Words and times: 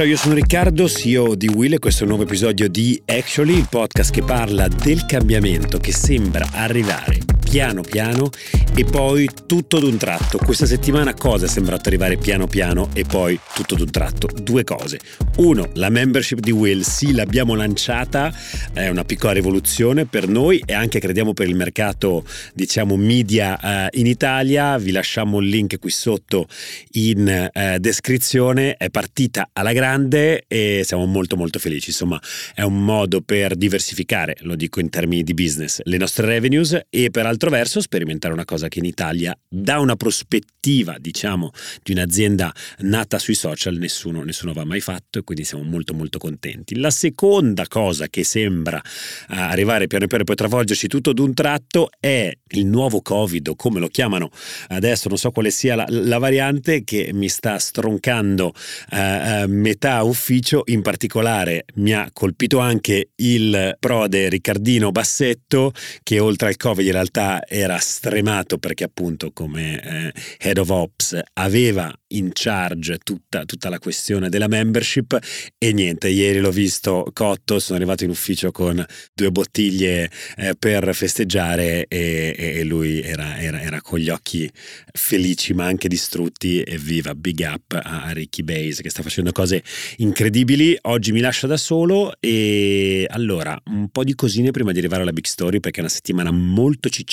Ciao, 0.00 0.08
io 0.08 0.16
sono 0.16 0.32
Riccardo, 0.32 0.88
CEO 0.88 1.34
di 1.34 1.46
Will 1.46 1.74
e 1.74 1.78
questo 1.78 2.00
è 2.00 2.02
un 2.04 2.08
nuovo 2.14 2.24
episodio 2.24 2.70
di 2.70 3.02
Actually, 3.04 3.54
il 3.54 3.66
podcast 3.68 4.10
che 4.10 4.22
parla 4.22 4.66
del 4.66 5.04
cambiamento 5.04 5.76
che 5.76 5.92
sembra 5.92 6.48
arrivare 6.52 7.18
piano 7.50 7.82
piano 7.82 8.30
e 8.76 8.84
poi 8.84 9.28
tutto 9.44 9.80
d'un 9.80 9.96
tratto. 9.96 10.38
Questa 10.38 10.66
settimana 10.66 11.14
cosa 11.14 11.46
è 11.46 11.48
sembrato 11.48 11.88
arrivare 11.88 12.16
piano 12.16 12.46
piano 12.46 12.90
e 12.94 13.04
poi 13.04 13.38
tutto 13.54 13.74
d'un 13.74 13.90
tratto? 13.90 14.28
Due 14.32 14.62
cose. 14.62 15.00
Uno, 15.38 15.68
la 15.74 15.88
membership 15.88 16.38
di 16.38 16.52
Will, 16.52 16.82
sì, 16.82 17.12
l'abbiamo 17.12 17.56
lanciata, 17.56 18.32
è 18.72 18.86
una 18.86 19.02
piccola 19.02 19.32
rivoluzione 19.32 20.06
per 20.06 20.28
noi 20.28 20.62
e 20.64 20.74
anche 20.74 21.00
crediamo 21.00 21.32
per 21.32 21.48
il 21.48 21.56
mercato, 21.56 22.24
diciamo, 22.54 22.96
media 22.96 23.88
eh, 23.88 23.98
in 23.98 24.06
Italia. 24.06 24.78
Vi 24.78 24.92
lasciamo 24.92 25.40
il 25.40 25.48
link 25.48 25.80
qui 25.80 25.90
sotto 25.90 26.46
in 26.92 27.50
eh, 27.52 27.78
descrizione. 27.80 28.76
È 28.76 28.90
partita 28.90 29.50
alla 29.52 29.72
grande 29.72 30.44
e 30.46 30.82
siamo 30.84 31.04
molto 31.06 31.36
molto 31.36 31.58
felici. 31.58 31.88
Insomma, 31.88 32.20
è 32.54 32.62
un 32.62 32.84
modo 32.84 33.22
per 33.22 33.56
diversificare, 33.56 34.36
lo 34.42 34.54
dico 34.54 34.78
in 34.78 34.88
termini 34.88 35.24
di 35.24 35.34
business, 35.34 35.80
le 35.82 35.96
nostre 35.96 36.26
revenues 36.26 36.80
e 36.88 37.10
per 37.10 37.26
altro 37.40 37.48
altro 37.48 37.50
verso 37.50 37.80
sperimentare 37.80 38.34
una 38.34 38.44
cosa 38.44 38.68
che 38.68 38.80
in 38.80 38.84
Italia, 38.84 39.36
da 39.48 39.78
una 39.78 39.96
prospettiva, 39.96 40.96
diciamo, 40.98 41.50
di 41.82 41.92
un'azienda 41.92 42.54
nata 42.80 43.18
sui 43.18 43.34
social, 43.34 43.76
nessuno, 43.76 44.22
nessuno 44.22 44.50
aveva 44.50 44.66
mai 44.66 44.80
fatto 44.80 45.18
e 45.18 45.22
quindi 45.22 45.44
siamo 45.44 45.64
molto 45.64 45.94
molto 45.94 46.18
contenti. 46.18 46.78
La 46.78 46.90
seconda 46.90 47.66
cosa 47.66 48.08
che 48.08 48.24
sembra 48.24 48.76
uh, 48.76 49.34
arrivare 49.34 49.86
piano 49.86 50.06
piano 50.06 50.22
e 50.22 50.26
poi 50.26 50.36
travolgerci 50.36 50.86
tutto 50.86 51.14
d'un 51.14 51.32
tratto 51.32 51.88
è 51.98 52.30
il 52.48 52.66
nuovo 52.66 53.00
Covid, 53.00 53.48
o 53.48 53.56
come 53.56 53.80
lo 53.80 53.88
chiamano 53.88 54.30
adesso, 54.68 55.08
non 55.08 55.16
so 55.16 55.30
quale 55.30 55.50
sia 55.50 55.74
la, 55.76 55.86
la 55.88 56.18
variante 56.18 56.84
che 56.84 57.10
mi 57.14 57.28
sta 57.28 57.58
stroncando 57.58 58.52
uh, 58.90 58.96
uh, 58.96 59.44
metà 59.46 60.02
ufficio, 60.02 60.62
in 60.66 60.82
particolare 60.82 61.64
mi 61.76 61.94
ha 61.94 62.10
colpito 62.12 62.58
anche 62.58 63.10
il 63.16 63.76
prode 63.78 64.28
Riccardino 64.28 64.90
Bassetto 64.90 65.72
che 66.02 66.18
oltre 66.18 66.48
al 66.48 66.56
Covid 66.56 66.84
in 66.84 66.92
realtà 66.92 67.29
era 67.46 67.78
stremato 67.78 68.58
perché 68.58 68.84
appunto 68.84 69.32
come 69.32 69.80
eh, 69.82 70.12
head 70.38 70.58
of 70.58 70.70
ops 70.70 71.18
aveva 71.34 71.92
in 72.12 72.30
charge 72.32 72.98
tutta, 72.98 73.44
tutta, 73.44 73.68
la 73.68 73.78
questione 73.78 74.28
della 74.28 74.48
membership 74.48 75.18
e 75.58 75.72
niente, 75.72 76.08
ieri 76.08 76.40
l'ho 76.40 76.50
visto 76.50 77.08
cotto, 77.12 77.58
sono 77.58 77.76
arrivato 77.76 78.04
in 78.04 78.10
ufficio 78.10 78.50
con 78.50 78.84
due 79.14 79.30
bottiglie 79.30 80.10
eh, 80.36 80.54
per 80.58 80.94
festeggiare 80.94 81.86
e, 81.86 82.34
e 82.36 82.64
lui 82.64 83.00
era, 83.02 83.38
era, 83.38 83.60
era, 83.60 83.80
con 83.80 83.98
gli 83.98 84.08
occhi 84.08 84.50
felici 84.92 85.54
ma 85.54 85.66
anche 85.66 85.88
distrutti 85.88 86.62
e 86.62 86.78
viva. 86.78 87.14
Big 87.14 87.40
up 87.40 87.78
a 87.80 88.10
Ricky 88.12 88.42
Base 88.42 88.82
che 88.82 88.90
sta 88.90 89.02
facendo 89.02 89.30
cose 89.32 89.62
incredibili, 89.98 90.76
oggi 90.82 91.12
mi 91.12 91.20
lascia 91.20 91.46
da 91.46 91.56
solo 91.56 92.14
e 92.18 93.06
allora 93.08 93.60
un 93.66 93.88
po' 93.90 94.04
di 94.04 94.14
cosine 94.14 94.50
prima 94.50 94.72
di 94.72 94.78
arrivare 94.78 95.02
alla 95.02 95.12
big 95.12 95.26
story 95.26 95.60
perché 95.60 95.78
è 95.78 95.82
una 95.82 95.90
settimana 95.90 96.30
molto 96.30 96.88
cicciosa, 96.88 97.10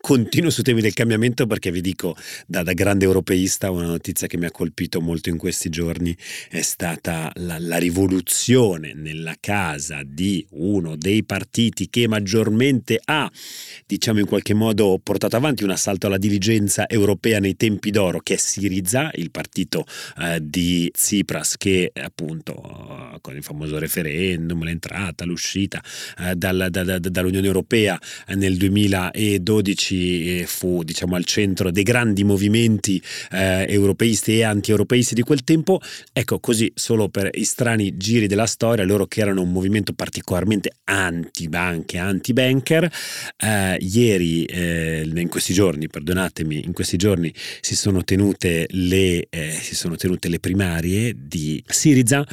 continuo 0.00 0.50
su 0.50 0.62
temi 0.62 0.80
del 0.80 0.94
cambiamento 0.94 1.46
perché 1.46 1.70
vi 1.70 1.80
dico 1.80 2.16
da, 2.46 2.62
da 2.62 2.72
grande 2.72 3.04
europeista 3.04 3.70
una 3.70 3.86
notizia 3.86 4.26
che 4.26 4.36
mi 4.36 4.46
ha 4.46 4.50
colpito 4.50 5.00
molto 5.00 5.28
in 5.28 5.36
questi 5.36 5.68
giorni 5.68 6.16
è 6.50 6.62
stata 6.62 7.30
la, 7.36 7.58
la 7.58 7.76
rivoluzione 7.76 8.92
nella 8.94 9.36
casa 9.38 10.02
di 10.04 10.44
uno 10.50 10.96
dei 10.96 11.24
partiti 11.24 11.88
che 11.88 12.08
maggiormente 12.08 13.00
ha, 13.04 13.30
diciamo 13.86 14.18
in 14.18 14.26
qualche 14.26 14.54
modo, 14.54 14.98
portato 15.02 15.36
avanti 15.36 15.64
un 15.64 15.70
assalto 15.70 16.06
alla 16.06 16.18
diligenza 16.18 16.88
europea 16.88 17.38
nei 17.38 17.56
tempi 17.56 17.90
d'oro, 17.90 18.20
che 18.20 18.34
è 18.34 18.36
Siriza, 18.36 19.10
il 19.14 19.30
partito 19.30 19.84
eh, 20.18 20.38
di 20.42 20.90
Tsipras 20.92 21.56
che 21.56 21.92
appunto 21.94 22.54
eh, 23.14 23.18
con 23.20 23.36
il 23.36 23.42
famoso 23.42 23.78
referendum, 23.78 24.62
l'entrata, 24.64 25.24
l'uscita 25.24 25.82
eh, 26.18 26.34
dal, 26.34 26.68
da, 26.70 26.84
da, 26.84 26.98
dall'Unione 26.98 27.46
Europea 27.46 27.98
eh, 28.26 28.34
nel 28.34 28.56
2012 29.36 30.44
fu 30.46 30.82
diciamo 30.82 31.14
al 31.14 31.24
centro 31.24 31.70
dei 31.70 31.82
grandi 31.82 32.24
movimenti 32.24 33.02
eh, 33.32 33.66
europei 33.68 33.96
europeisti 33.98 34.38
e 34.38 34.44
anti-europeisti 34.44 35.14
di 35.14 35.22
quel 35.22 35.42
tempo, 35.44 35.80
ecco 36.12 36.38
così 36.38 36.70
solo 36.74 37.08
per 37.08 37.30
i 37.32 37.44
strani 37.44 37.96
giri 37.96 38.26
della 38.26 38.46
storia, 38.46 38.84
loro 38.84 39.06
che 39.06 39.20
erano 39.20 39.42
un 39.42 39.50
movimento 39.50 39.92
particolarmente 39.92 40.72
anti-banche, 40.84 41.98
anti-banker, 41.98 42.90
eh, 43.36 43.76
ieri, 43.80 44.44
eh, 44.44 45.10
in 45.12 45.28
questi 45.28 45.52
giorni, 45.52 45.88
perdonatemi, 45.88 46.64
in 46.64 46.72
questi 46.72 46.96
giorni 46.96 47.32
si 47.60 47.76
sono 47.76 48.04
tenute 48.04 48.66
le, 48.70 49.26
eh, 49.28 49.58
si 49.60 49.74
sono 49.74 49.96
tenute 49.96 50.28
le 50.28 50.38
primarie 50.38 51.14
di 51.16 51.62
Siriza, 51.66 52.26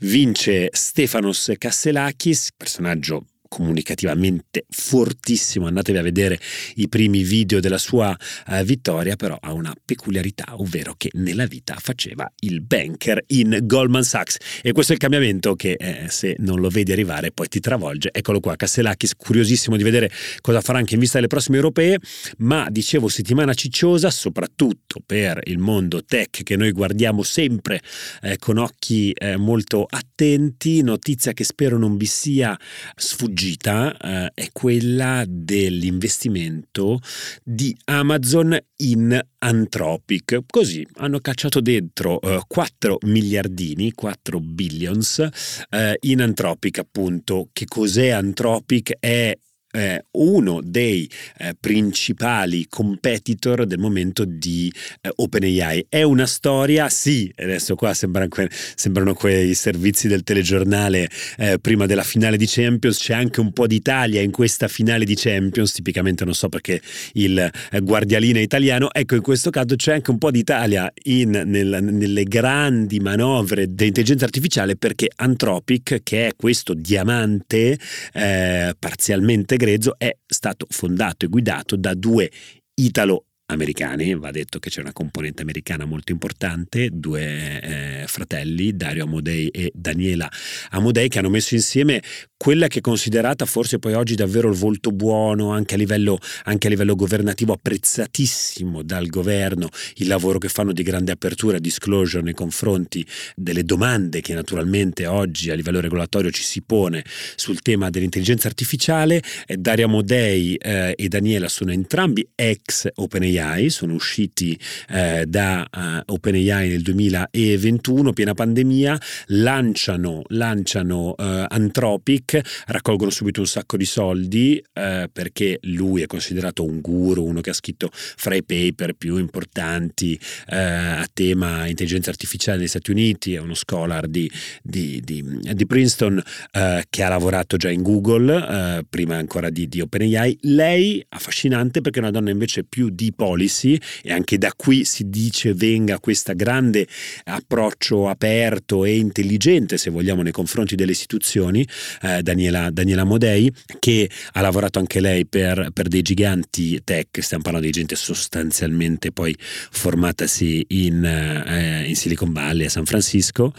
vince 0.00 0.68
Stefanos 0.72 1.52
Kasselakis, 1.58 2.50
personaggio 2.56 3.26
comunicativamente 3.54 4.64
fortissimo, 4.68 5.68
andatevi 5.68 5.96
a 5.96 6.02
vedere 6.02 6.40
i 6.74 6.88
primi 6.88 7.22
video 7.22 7.60
della 7.60 7.78
sua 7.78 8.16
eh, 8.48 8.64
vittoria, 8.64 9.14
però 9.14 9.38
ha 9.40 9.52
una 9.52 9.72
peculiarità, 9.84 10.56
ovvero 10.56 10.94
che 10.96 11.10
nella 11.12 11.46
vita 11.46 11.76
faceva 11.78 12.28
il 12.40 12.62
banker 12.62 13.22
in 13.28 13.60
Goldman 13.62 14.02
Sachs. 14.02 14.38
E 14.60 14.72
questo 14.72 14.90
è 14.90 14.96
il 14.96 15.00
cambiamento 15.00 15.54
che 15.54 15.76
eh, 15.78 16.06
se 16.08 16.34
non 16.38 16.58
lo 16.58 16.68
vedi 16.68 16.90
arrivare 16.90 17.30
poi 17.30 17.46
ti 17.46 17.60
travolge. 17.60 18.10
Eccolo 18.12 18.40
qua, 18.40 18.56
Castellakis, 18.56 19.14
curiosissimo 19.16 19.76
di 19.76 19.84
vedere 19.84 20.10
cosa 20.40 20.60
farà 20.60 20.78
anche 20.78 20.94
in 20.94 21.00
vista 21.00 21.18
delle 21.18 21.28
prossime 21.28 21.54
europee, 21.58 21.98
ma 22.38 22.66
dicevo 22.68 23.06
settimana 23.06 23.54
cicciosa 23.54 24.10
soprattutto 24.10 25.00
per 25.06 25.38
il 25.44 25.58
mondo 25.58 26.04
tech 26.04 26.42
che 26.42 26.56
noi 26.56 26.72
guardiamo 26.72 27.22
sempre 27.22 27.80
eh, 28.22 28.36
con 28.36 28.58
occhi 28.58 29.12
eh, 29.12 29.36
molto 29.36 29.86
attenti, 29.88 30.82
notizia 30.82 31.32
che 31.32 31.44
spero 31.44 31.78
non 31.78 31.96
vi 31.96 32.06
sia 32.06 32.58
sfuggita 32.96 33.42
sfuggita 33.44 33.96
eh, 33.96 34.30
è 34.32 34.48
quella 34.52 35.24
dell'investimento 35.28 37.00
di 37.42 37.76
Amazon 37.84 38.58
in 38.76 39.20
Anthropic. 39.38 40.40
Così 40.46 40.86
hanno 40.94 41.18
cacciato 41.20 41.60
dentro 41.60 42.20
eh, 42.22 42.40
4 42.46 42.98
miliardini, 43.02 43.92
4 43.92 44.40
billions 44.40 45.28
eh, 45.68 45.96
in 46.00 46.22
Anthropic 46.22 46.78
appunto. 46.78 47.50
Che 47.52 47.66
cos'è 47.66 48.08
Anthropic? 48.08 48.96
È 48.98 49.36
eh, 49.74 50.04
uno 50.12 50.60
dei 50.62 51.10
eh, 51.38 51.54
principali 51.58 52.66
competitor 52.68 53.66
del 53.66 53.78
momento 53.78 54.24
di 54.24 54.72
eh, 55.00 55.10
OpenAI. 55.14 55.86
È 55.88 56.02
una 56.02 56.26
storia, 56.26 56.88
sì, 56.88 57.32
adesso 57.36 57.74
qua 57.74 57.92
sembrano, 57.92 58.28
que- 58.28 58.48
sembrano 58.50 59.14
quei 59.14 59.54
servizi 59.54 60.06
del 60.06 60.22
telegiornale 60.22 61.08
eh, 61.38 61.58
prima 61.58 61.86
della 61.86 62.04
finale 62.04 62.36
di 62.36 62.46
Champions, 62.46 62.98
c'è 62.98 63.14
anche 63.14 63.40
un 63.40 63.52
po' 63.52 63.66
d'Italia 63.66 64.20
in 64.20 64.30
questa 64.30 64.68
finale 64.68 65.04
di 65.04 65.14
Champions, 65.16 65.72
tipicamente 65.72 66.24
non 66.24 66.34
so 66.34 66.48
perché 66.48 66.80
il 67.14 67.38
eh, 67.38 67.80
guardialino 67.80 68.38
è 68.38 68.42
italiano, 68.42 68.92
ecco 68.92 69.16
in 69.16 69.22
questo 69.22 69.50
caso 69.50 69.74
c'è 69.74 69.94
anche 69.94 70.10
un 70.10 70.18
po' 70.18 70.30
d'Italia 70.30 70.92
in, 71.04 71.30
nel, 71.30 71.78
nelle 71.82 72.24
grandi 72.24 73.00
manovre 73.00 73.74
dell'intelligenza 73.74 74.24
artificiale 74.24 74.76
perché 74.76 75.10
Anthropic, 75.16 76.00
che 76.02 76.28
è 76.28 76.30
questo 76.36 76.74
diamante 76.74 77.78
eh, 78.12 78.74
parzialmente 78.78 79.56
grezzo 79.64 79.94
è 79.96 80.14
stato 80.26 80.66
fondato 80.68 81.24
e 81.24 81.28
guidato 81.28 81.76
da 81.76 81.94
due 81.94 82.30
italo 82.74 83.24
americani, 83.46 84.14
va 84.14 84.30
detto 84.30 84.58
che 84.58 84.68
c'è 84.68 84.80
una 84.80 84.92
componente 84.92 85.42
americana 85.42 85.84
molto 85.86 86.12
importante, 86.12 86.90
due 86.92 88.02
eh, 88.02 88.04
fratelli, 88.06 88.76
Dario 88.76 89.04
Amodei 89.04 89.48
e 89.48 89.70
Daniela 89.74 90.30
Amodei, 90.70 91.08
che 91.08 91.18
hanno 91.18 91.30
messo 91.30 91.54
insieme 91.54 92.02
quella 92.44 92.68
che 92.68 92.80
è 92.80 92.82
considerata 92.82 93.46
forse 93.46 93.78
poi 93.78 93.94
oggi 93.94 94.16
davvero 94.16 94.50
il 94.50 94.54
volto 94.54 94.92
buono 94.92 95.52
anche 95.52 95.76
a 95.76 95.78
livello, 95.78 96.18
anche 96.42 96.66
a 96.66 96.70
livello 96.70 96.94
governativo, 96.94 97.54
apprezzatissimo 97.54 98.82
dal 98.82 99.06
governo, 99.06 99.70
il 99.94 100.08
lavoro 100.08 100.36
che 100.36 100.50
fanno 100.50 100.74
di 100.74 100.82
grande 100.82 101.10
apertura, 101.10 101.58
disclosure 101.58 102.22
nei 102.22 102.34
confronti 102.34 103.02
delle 103.34 103.64
domande 103.64 104.20
che 104.20 104.34
naturalmente 104.34 105.06
oggi 105.06 105.50
a 105.50 105.54
livello 105.54 105.80
regolatorio 105.80 106.30
ci 106.30 106.42
si 106.42 106.60
pone 106.60 107.02
sul 107.34 107.62
tema 107.62 107.88
dell'intelligenza 107.88 108.46
artificiale. 108.46 109.22
Eh, 109.46 109.56
Dario 109.56 109.86
Amodei 109.86 110.56
eh, 110.56 110.92
e 110.98 111.08
Daniela 111.08 111.48
sono 111.48 111.72
entrambi 111.72 112.28
ex 112.34 112.88
OpenAI 112.94 113.70
sono 113.70 113.94
usciti 113.94 114.58
eh, 114.90 115.24
da 115.26 115.66
uh, 115.74 116.12
OpenAI 116.12 116.68
nel 116.68 116.82
2021, 116.82 118.12
piena 118.12 118.34
pandemia, 118.34 119.00
lanciano, 119.28 120.20
lanciano 120.26 121.14
uh, 121.16 121.46
Anthropic 121.48 122.32
raccolgono 122.66 123.10
subito 123.10 123.40
un 123.40 123.46
sacco 123.46 123.76
di 123.76 123.84
soldi 123.84 124.62
eh, 124.72 125.08
perché 125.12 125.58
lui 125.62 126.02
è 126.02 126.06
considerato 126.06 126.64
un 126.64 126.80
guru, 126.80 127.24
uno 127.24 127.40
che 127.40 127.50
ha 127.50 127.54
scritto 127.54 127.90
fra 127.92 128.34
i 128.34 128.44
paper 128.44 128.94
più 128.94 129.16
importanti 129.16 130.18
eh, 130.48 130.56
a 130.56 131.06
tema 131.12 131.66
intelligenza 131.66 132.10
artificiale 132.10 132.58
negli 132.58 132.68
Stati 132.68 132.90
Uniti, 132.90 133.34
è 133.34 133.38
uno 133.38 133.54
scholar 133.54 134.06
di, 134.06 134.30
di, 134.62 135.00
di, 135.04 135.24
di 135.52 135.66
Princeton 135.66 136.22
eh, 136.52 136.84
che 136.88 137.02
ha 137.02 137.08
lavorato 137.08 137.56
già 137.56 137.70
in 137.70 137.82
Google, 137.82 138.78
eh, 138.78 138.84
prima 138.88 139.16
ancora 139.16 139.50
di, 139.50 139.68
di 139.68 139.80
OpenAI. 139.80 140.38
Lei, 140.42 141.04
affascinante 141.10 141.80
perché 141.80 141.98
è 141.98 142.02
una 142.02 142.10
donna 142.10 142.30
invece 142.30 142.64
più 142.64 142.90
di 142.90 143.12
policy 143.14 143.78
e 144.02 144.12
anche 144.12 144.38
da 144.38 144.52
qui 144.56 144.84
si 144.84 145.08
dice 145.08 145.54
venga 145.54 145.98
questo 145.98 146.34
grande 146.34 146.86
approccio 147.24 148.08
aperto 148.08 148.84
e 148.84 148.96
intelligente, 148.96 149.78
se 149.78 149.90
vogliamo, 149.90 150.22
nei 150.22 150.32
confronti 150.32 150.74
delle 150.74 150.92
istituzioni, 150.92 151.66
eh, 152.02 152.22
Daniela, 152.24 152.70
Daniela, 152.70 153.04
Modei, 153.04 153.52
che 153.78 154.10
ha 154.32 154.40
lavorato 154.40 154.80
anche 154.80 154.98
lei 154.98 155.26
per, 155.26 155.68
per 155.72 155.86
dei 155.88 156.02
giganti 156.02 156.82
tech, 156.82 157.22
stiamo 157.22 157.42
parlando 157.42 157.66
di 157.66 157.72
gente 157.72 157.94
sostanzialmente 157.94 159.12
poi 159.12 159.36
formatasi 159.38 160.64
in, 160.68 161.04
eh, 161.04 161.84
in 161.86 161.94
Silicon 161.94 162.32
Valley, 162.32 162.66
a 162.66 162.70
San 162.70 162.86
Francisco. 162.86 163.52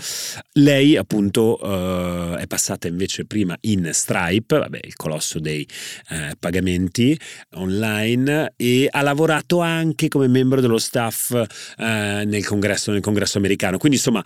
Lei 0.53 0.97
appunto 0.97 1.59
eh, 1.61 2.41
è 2.41 2.47
passata 2.47 2.87
invece 2.87 3.25
prima 3.25 3.55
in 3.61 3.89
Stripe, 3.93 4.57
vabbè, 4.57 4.79
il 4.83 4.95
colosso 4.95 5.39
dei 5.39 5.67
eh, 6.09 6.35
pagamenti 6.39 7.17
online 7.53 8.53
e 8.57 8.87
ha 8.89 9.01
lavorato 9.01 9.59
anche 9.59 10.07
come 10.07 10.27
membro 10.27 10.59
dello 10.59 10.79
staff 10.79 11.31
eh, 11.31 12.23
nel, 12.25 12.45
congresso, 12.45 12.91
nel 12.91 13.01
congresso 13.01 13.37
americano. 13.37 13.77
Quindi 13.77 13.97
insomma 13.97 14.23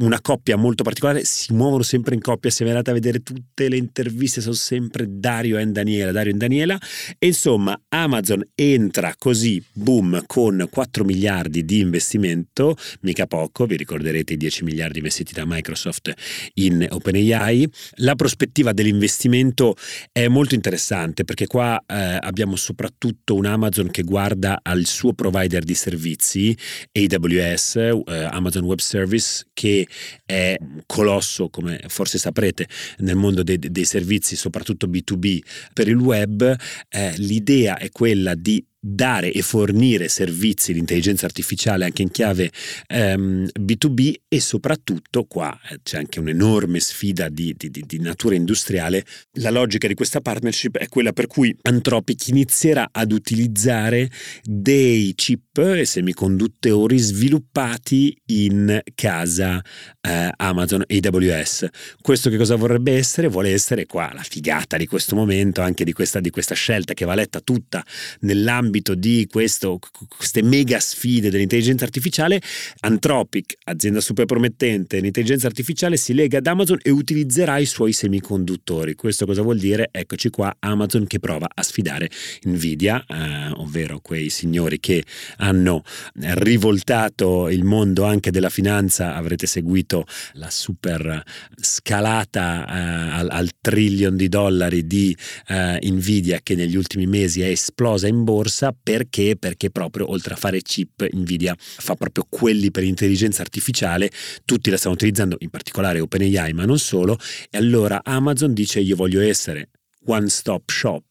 una 0.00 0.20
coppia 0.20 0.56
molto 0.56 0.82
particolare, 0.82 1.24
si 1.24 1.52
muovono 1.52 1.82
sempre 1.84 2.14
in 2.16 2.20
coppia, 2.20 2.50
se 2.50 2.64
andate 2.64 2.90
a 2.90 2.94
vedere 2.94 3.22
tutte 3.22 3.59
le 3.68 3.76
interviste 3.76 4.40
sono 4.40 4.54
sempre 4.54 5.06
Dario 5.08 5.58
e 5.58 5.66
Daniela, 5.66 6.12
Dario 6.12 6.32
e 6.32 6.36
Daniela 6.36 6.78
e 7.18 7.26
insomma 7.26 7.80
Amazon 7.88 8.46
entra 8.54 9.14
così, 9.18 9.62
boom, 9.72 10.24
con 10.26 10.66
4 10.70 11.04
miliardi 11.04 11.64
di 11.64 11.80
investimento, 11.80 12.76
mica 13.00 13.26
poco, 13.26 13.66
vi 13.66 13.76
ricorderete 13.76 14.34
i 14.34 14.36
10 14.36 14.64
miliardi 14.64 14.98
investiti 14.98 15.32
da 15.32 15.44
Microsoft 15.46 16.12
in 16.54 16.86
OpenAI. 16.88 17.68
La 17.96 18.14
prospettiva 18.14 18.72
dell'investimento 18.72 19.76
è 20.12 20.28
molto 20.28 20.54
interessante 20.54 21.24
perché 21.24 21.46
qua 21.46 21.82
eh, 21.86 22.18
abbiamo 22.20 22.56
soprattutto 22.56 23.34
un 23.34 23.46
Amazon 23.46 23.90
che 23.90 24.02
guarda 24.02 24.60
al 24.62 24.84
suo 24.86 25.12
provider 25.12 25.64
di 25.64 25.74
servizi, 25.74 26.56
AWS, 26.92 27.76
eh, 27.76 28.02
Amazon 28.30 28.64
Web 28.64 28.78
Service, 28.78 29.46
che 29.52 29.86
è 30.24 30.56
un 30.60 30.82
colosso, 30.86 31.48
come 31.48 31.80
forse 31.88 32.18
saprete, 32.18 32.66
nel 32.98 33.16
mondo 33.16 33.42
dei, 33.56 33.70
dei 33.70 33.84
servizi, 33.84 34.36
soprattutto 34.36 34.86
B2B 34.86 35.38
per 35.72 35.88
il 35.88 35.96
web. 35.96 36.56
Eh, 36.88 37.14
l'idea 37.18 37.78
è 37.78 37.90
quella 37.90 38.34
di 38.34 38.64
dare 38.82 39.30
e 39.30 39.42
fornire 39.42 40.08
servizi 40.08 40.72
di 40.72 40.78
intelligenza 40.78 41.26
artificiale 41.26 41.84
anche 41.84 42.00
in 42.00 42.10
chiave 42.10 42.50
um, 42.88 43.46
B2B 43.60 44.14
e 44.26 44.40
soprattutto 44.40 45.24
qua 45.24 45.56
eh, 45.70 45.80
c'è 45.82 45.98
anche 45.98 46.18
un'enorme 46.18 46.80
sfida 46.80 47.28
di, 47.28 47.54
di, 47.56 47.70
di, 47.70 48.00
natura 48.00 48.34
industriale. 48.34 49.04
La 49.32 49.50
logica 49.50 49.86
di 49.86 49.92
questa 49.94 50.22
partnership 50.22 50.78
è 50.78 50.88
quella 50.88 51.12
per 51.12 51.26
cui 51.26 51.54
Anthropic 51.62 52.28
inizierà 52.28 52.88
ad 52.90 53.12
utilizzare 53.12 54.10
dei 54.42 55.12
chip 55.14 55.58
e 55.58 55.84
semiconduttori 55.84 56.96
sviluppati 56.96 58.16
in 58.26 58.80
casa 58.94 59.62
eh, 60.00 60.30
Amazon 60.36 60.84
AWS. 60.86 61.66
Questo 62.00 62.30
che 62.30 62.38
cosa 62.38 62.56
vorrebbe 62.56 62.96
essere? 62.96 63.28
Vuole 63.28 63.52
essere 63.52 63.84
qua 63.84 64.10
la 64.14 64.22
figata 64.22 64.78
di 64.78 64.86
questo 64.86 65.14
momento, 65.14 65.60
anche 65.60 65.84
di 65.84 65.92
questa, 65.92 66.20
di 66.20 66.30
questa 66.30 66.54
scelta 66.54 66.94
che 66.94 67.04
va 67.04 67.14
letta 67.14 67.40
tutta 67.40 67.84
nell'ambito 68.20 68.69
nell'ambito 68.70 68.94
di 68.94 69.26
questo, 69.28 69.78
queste 70.08 70.42
mega 70.42 70.78
sfide 70.78 71.28
dell'intelligenza 71.28 71.84
artificiale, 71.84 72.40
Anthropic, 72.80 73.56
azienda 73.64 74.00
super 74.00 74.24
promettente 74.24 75.00
l'intelligenza 75.00 75.48
artificiale, 75.48 75.96
si 75.96 76.14
lega 76.14 76.38
ad 76.38 76.46
Amazon 76.46 76.78
e 76.82 76.90
utilizzerà 76.90 77.58
i 77.58 77.66
suoi 77.66 77.92
semiconduttori. 77.92 78.94
Questo 78.94 79.26
cosa 79.26 79.42
vuol 79.42 79.58
dire? 79.58 79.88
Eccoci 79.90 80.30
qua 80.30 80.54
Amazon 80.60 81.06
che 81.06 81.18
prova 81.18 81.48
a 81.52 81.62
sfidare 81.62 82.08
Nvidia, 82.44 83.04
eh, 83.06 83.50
ovvero 83.56 83.98
quei 84.00 84.30
signori 84.30 84.78
che 84.78 85.04
hanno 85.38 85.82
rivoltato 86.14 87.48
il 87.48 87.64
mondo 87.64 88.04
anche 88.04 88.30
della 88.30 88.50
finanza. 88.50 89.16
Avrete 89.16 89.46
seguito 89.46 90.06
la 90.34 90.50
super 90.50 91.22
scalata 91.56 92.66
eh, 92.66 93.18
al, 93.18 93.28
al 93.30 93.50
trillion 93.60 94.16
di 94.16 94.28
dollari 94.28 94.86
di 94.86 95.16
eh, 95.48 95.78
Nvidia 95.82 96.40
che 96.42 96.54
negli 96.54 96.76
ultimi 96.76 97.06
mesi 97.06 97.42
è 97.42 97.48
esplosa 97.48 98.06
in 98.06 98.22
borsa 98.24 98.59
corsa 98.60 98.76
perché? 98.80 99.36
Perché 99.38 99.70
proprio 99.70 100.10
oltre 100.10 100.34
a 100.34 100.36
fare 100.36 100.60
chip 100.60 101.08
Nvidia 101.10 101.54
fa 101.58 101.94
proprio 101.94 102.26
quelli 102.28 102.70
per 102.70 102.84
intelligenza 102.84 103.40
artificiale, 103.40 104.10
tutti 104.44 104.70
la 104.70 104.76
stanno 104.76 104.94
utilizzando, 104.94 105.36
in 105.40 105.48
particolare 105.48 106.00
OpenAI, 106.00 106.52
ma 106.52 106.66
non 106.66 106.78
solo, 106.78 107.18
e 107.50 107.56
allora 107.56 108.00
Amazon 108.04 108.52
dice 108.52 108.80
io 108.80 108.96
voglio 108.96 109.20
essere 109.20 109.70
one 110.06 110.28
stop 110.28 110.68
shop 110.70 111.04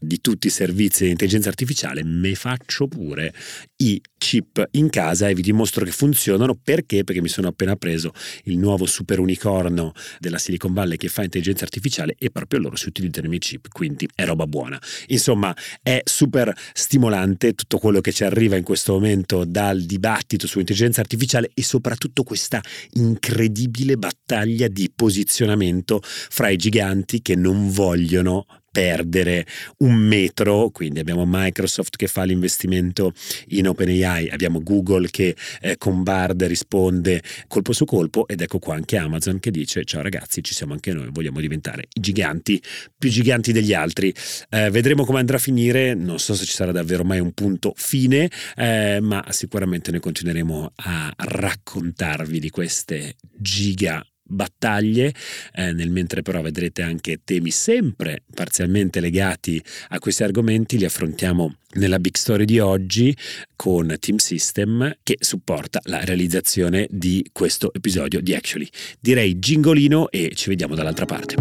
di 0.00 0.20
tutti 0.20 0.46
i 0.46 0.50
servizi 0.50 1.04
di 1.04 1.10
intelligenza 1.10 1.48
artificiale, 1.48 2.04
me 2.04 2.34
faccio 2.34 2.86
pure 2.86 3.32
i 3.76 4.00
chip 4.18 4.64
in 4.72 4.88
casa 4.88 5.28
e 5.28 5.34
vi 5.34 5.42
dimostro 5.42 5.84
che 5.84 5.90
funzionano 5.90 6.54
perché? 6.54 7.02
Perché 7.02 7.20
mi 7.20 7.28
sono 7.28 7.48
appena 7.48 7.74
preso 7.76 8.12
il 8.44 8.58
nuovo 8.58 8.86
super 8.86 9.18
unicorno 9.18 9.92
della 10.20 10.38
Silicon 10.38 10.72
Valley 10.72 10.96
che 10.96 11.08
fa 11.08 11.24
intelligenza 11.24 11.64
artificiale 11.64 12.14
e 12.18 12.30
proprio 12.30 12.60
loro 12.60 12.76
si 12.76 12.88
utilizzano 12.88 13.26
i 13.26 13.28
miei 13.28 13.40
chip, 13.40 13.68
quindi 13.68 14.08
è 14.14 14.24
roba 14.24 14.46
buona. 14.46 14.80
Insomma, 15.08 15.54
è 15.82 16.00
super 16.04 16.54
stimolante 16.72 17.54
tutto 17.54 17.78
quello 17.78 18.00
che 18.00 18.12
ci 18.12 18.24
arriva 18.24 18.56
in 18.56 18.62
questo 18.62 18.92
momento 18.92 19.44
dal 19.44 19.82
dibattito 19.82 20.46
sull'intelligenza 20.46 21.00
artificiale 21.00 21.50
e 21.52 21.62
soprattutto 21.62 22.22
questa 22.22 22.60
incredibile 22.92 23.96
battaglia 23.96 24.68
di 24.68 24.90
posizionamento 24.94 26.00
fra 26.02 26.48
i 26.48 26.56
giganti 26.56 27.20
che 27.22 27.34
non 27.34 27.70
vogliono 27.70 28.46
perdere 28.72 29.46
un 29.78 29.94
metro, 29.94 30.70
quindi 30.70 30.98
abbiamo 30.98 31.24
Microsoft 31.26 31.96
che 31.96 32.06
fa 32.06 32.24
l'investimento 32.24 33.12
in 33.48 33.68
OpenAI, 33.68 34.30
abbiamo 34.30 34.62
Google 34.62 35.10
che 35.10 35.36
eh, 35.60 35.76
con 35.76 36.02
Bard 36.02 36.42
risponde 36.44 37.22
colpo 37.48 37.74
su 37.74 37.84
colpo 37.84 38.26
ed 38.26 38.40
ecco 38.40 38.58
qua 38.58 38.74
anche 38.74 38.96
Amazon 38.96 39.38
che 39.40 39.50
dice 39.50 39.84
ciao 39.84 40.00
ragazzi 40.00 40.42
ci 40.42 40.54
siamo 40.54 40.72
anche 40.72 40.94
noi, 40.94 41.08
vogliamo 41.12 41.38
diventare 41.38 41.82
i 41.92 42.00
giganti 42.00 42.60
più 42.96 43.10
giganti 43.10 43.52
degli 43.52 43.74
altri. 43.74 44.12
Eh, 44.48 44.70
vedremo 44.70 45.04
come 45.04 45.18
andrà 45.20 45.36
a 45.36 45.40
finire, 45.40 45.92
non 45.92 46.18
so 46.18 46.34
se 46.34 46.46
ci 46.46 46.54
sarà 46.54 46.72
davvero 46.72 47.04
mai 47.04 47.20
un 47.20 47.32
punto 47.32 47.74
fine, 47.76 48.30
eh, 48.56 49.00
ma 49.02 49.22
sicuramente 49.28 49.90
noi 49.90 50.00
continueremo 50.00 50.72
a 50.74 51.12
raccontarvi 51.14 52.40
di 52.40 52.48
queste 52.48 53.16
giga 53.36 54.02
battaglie, 54.32 55.14
eh, 55.54 55.72
nel 55.72 55.90
mentre 55.90 56.22
però 56.22 56.40
vedrete 56.40 56.82
anche 56.82 57.20
temi 57.24 57.50
sempre 57.50 58.22
parzialmente 58.34 59.00
legati 59.00 59.62
a 59.88 59.98
questi 59.98 60.22
argomenti, 60.22 60.78
li 60.78 60.84
affrontiamo 60.84 61.56
nella 61.74 61.98
Big 61.98 62.16
Story 62.16 62.44
di 62.44 62.58
oggi 62.58 63.16
con 63.56 63.94
Team 63.98 64.16
System 64.16 64.96
che 65.02 65.16
supporta 65.20 65.80
la 65.84 66.04
realizzazione 66.04 66.86
di 66.90 67.24
questo 67.32 67.72
episodio 67.72 68.20
di 68.20 68.34
Actually. 68.34 68.68
Direi 69.00 69.38
gingolino 69.38 70.10
e 70.10 70.32
ci 70.34 70.48
vediamo 70.48 70.74
dall'altra 70.74 71.04
parte. 71.04 71.36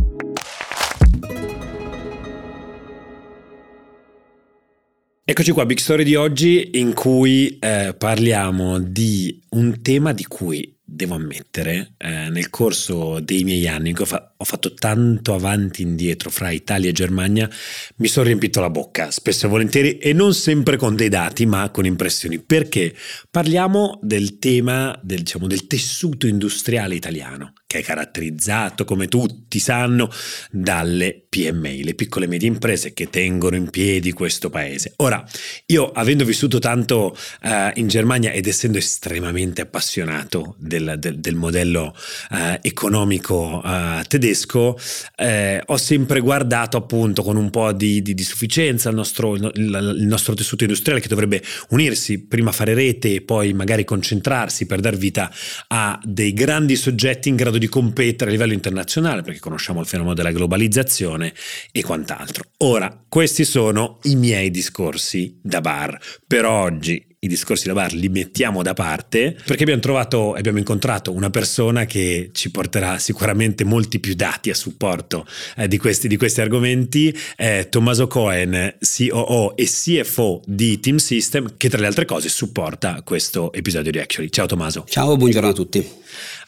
Eccoci 5.24 5.52
qua, 5.52 5.66
Big 5.66 5.78
Story 5.78 6.04
di 6.04 6.16
oggi 6.16 6.72
in 6.74 6.94
cui 6.94 7.58
eh, 7.60 7.96
parliamo 7.98 8.80
di 8.80 9.40
un 9.52 9.82
tema 9.82 10.12
di 10.12 10.26
cui 10.26 10.78
devo 10.94 11.16
ammettere, 11.16 11.94
eh, 11.98 12.30
nel 12.30 12.50
corso 12.50 13.22
dei 13.22 13.46
miei 13.46 13.66
anni 13.68 13.94
cui 13.94 14.04
ho, 14.04 14.06
fa- 14.06 14.34
ho, 14.36 14.44
fatto 14.44 14.74
tanto 14.74 15.34
avanti 15.34 15.82
e 15.82 15.86
indietro 15.86 16.30
fra 16.30 16.52
Italia 16.52 16.90
e 16.90 16.94
Germania, 16.94 17.50
mi 17.98 18.08
sono 18.08 18.26
riempito 18.26 18.60
la 18.60 18.70
bocca, 18.70 19.10
spesso 19.10 19.46
e 19.46 19.50
volentieri, 19.50 19.98
e 19.98 20.12
non 20.12 20.34
sempre 20.34 20.76
con 20.76 20.96
dei 20.96 21.08
dati, 21.08 21.46
ma 21.46 21.70
con 21.70 21.86
impressioni. 21.86 22.40
Perché 22.40 22.94
parliamo 23.30 24.00
del 24.02 24.38
tema 24.38 25.00
del, 25.02 25.20
diciamo, 25.20 25.48
del 25.48 25.66
tessuto 25.66 26.28
industriale 26.28 26.96
italiano, 26.96 27.54
che 27.72 27.80
è 27.80 27.84
caratterizzato, 27.84 28.84
come 28.84 29.08
tutti 29.08 29.58
sanno, 29.58 30.12
dalle 30.52 31.24
PMI, 31.30 31.86
le 31.86 31.94
piccole 31.94 32.26
e 32.26 32.28
medie 32.28 32.50
imprese 32.50 32.92
che 32.92 33.10
tengono 33.10 33.56
in 33.56 33.70
piedi 33.70 34.12
questo 34.12 34.50
paese. 34.50 34.92
Ora, 34.98 35.26
io 35.68 35.90
avendo 35.90 36.26
vissuto 36.26 36.60
tanto 36.60 37.16
uh, 37.44 37.50
in 37.76 37.88
Germania 37.88 38.32
ed 38.32 38.48
essendo 38.48 38.78
estremamente 38.78 39.62
appassionato 39.62 40.56
del, 40.58 40.96
del, 41.00 41.20
del 41.20 41.36
modello 41.36 41.96
uh, 42.32 42.58
economico 42.62 43.62
uh, 43.64 44.04
tedesco, 44.06 44.78
eh, 45.16 45.64
ho 45.66 45.78
sempre 45.78 46.20
guardato 46.20 46.76
appunto 46.76 47.24
con 47.24 47.38
un 47.38 47.50
po' 47.52 47.72
di, 47.72 48.02
di, 48.02 48.14
di 48.14 48.24
sufficienza 48.24 48.90
il 48.90 48.96
nostro, 48.96 49.36
il, 49.36 49.50
il 49.56 50.06
nostro, 50.08 50.34
tessuto 50.34 50.64
industriale 50.64 51.00
che 51.00 51.08
dovrebbe 51.08 51.42
unirsi, 51.70 52.20
prima 52.20 52.52
fare 52.52 52.74
rete 52.74 53.14
e 53.14 53.22
poi 53.22 53.54
magari 53.54 53.86
concentrarsi 53.86 54.66
per 54.66 54.82
dar 54.82 54.98
vita 54.98 55.32
a 55.70 55.98
dei 56.04 56.34
grandi 56.34 56.76
soggetti 56.76 57.30
in 57.30 57.38
grado 57.38 57.60
di 57.61 57.61
competere 57.68 58.30
a 58.30 58.34
livello 58.34 58.54
internazionale, 58.54 59.22
perché 59.22 59.40
conosciamo 59.40 59.80
il 59.80 59.86
fenomeno 59.86 60.14
della 60.14 60.32
globalizzazione 60.32 61.34
e 61.72 61.84
quant'altro. 61.84 62.44
Ora, 62.58 63.04
questi 63.08 63.44
sono 63.44 64.00
i 64.04 64.16
miei 64.16 64.52
discorsi 64.52 65.38
da 65.42 65.62
bar. 65.62 66.00
Per 66.26 66.46
oggi 66.46 67.10
i 67.24 67.28
discorsi 67.28 67.68
da 67.68 67.74
bar 67.74 67.94
li 67.94 68.10
mettiamo 68.10 68.64
da 68.64 68.74
parte 68.74 69.38
perché 69.46 69.62
abbiamo 69.62 69.82
trovato 69.82 70.36
e 70.36 70.40
abbiamo 70.40 70.58
incontrato 70.58 71.14
una 71.14 71.30
persona 71.30 71.86
che 71.86 72.32
ci 72.34 72.50
porterà 72.50 72.98
sicuramente 72.98 73.64
molti 73.64 74.00
più 74.00 74.16
dati 74.16 74.50
a 74.50 74.56
supporto 74.56 75.28
eh, 75.56 75.68
di, 75.68 75.78
questi, 75.78 76.08
di, 76.08 76.18
questi, 76.18 76.42
argomenti. 76.42 77.16
È 77.36 77.68
Tommaso 77.70 78.08
Cohen, 78.08 78.76
COO 78.80 79.56
e 79.56 79.66
CFO 79.66 80.42
di 80.48 80.80
Team 80.80 80.98
System, 80.98 81.58
che 81.58 81.70
tra 81.70 81.80
le 81.80 81.86
altre 81.86 82.06
cose 82.06 82.28
supporta 82.28 83.04
questo 83.04 83.54
episodio 83.54 83.92
di 83.92 84.00
Actually. 84.00 84.32
Ciao 84.32 84.48
Tommaso. 84.48 84.86
Ciao, 84.88 85.16
buongiorno 85.16 85.50
a 85.50 85.54
tutti. 85.54 85.88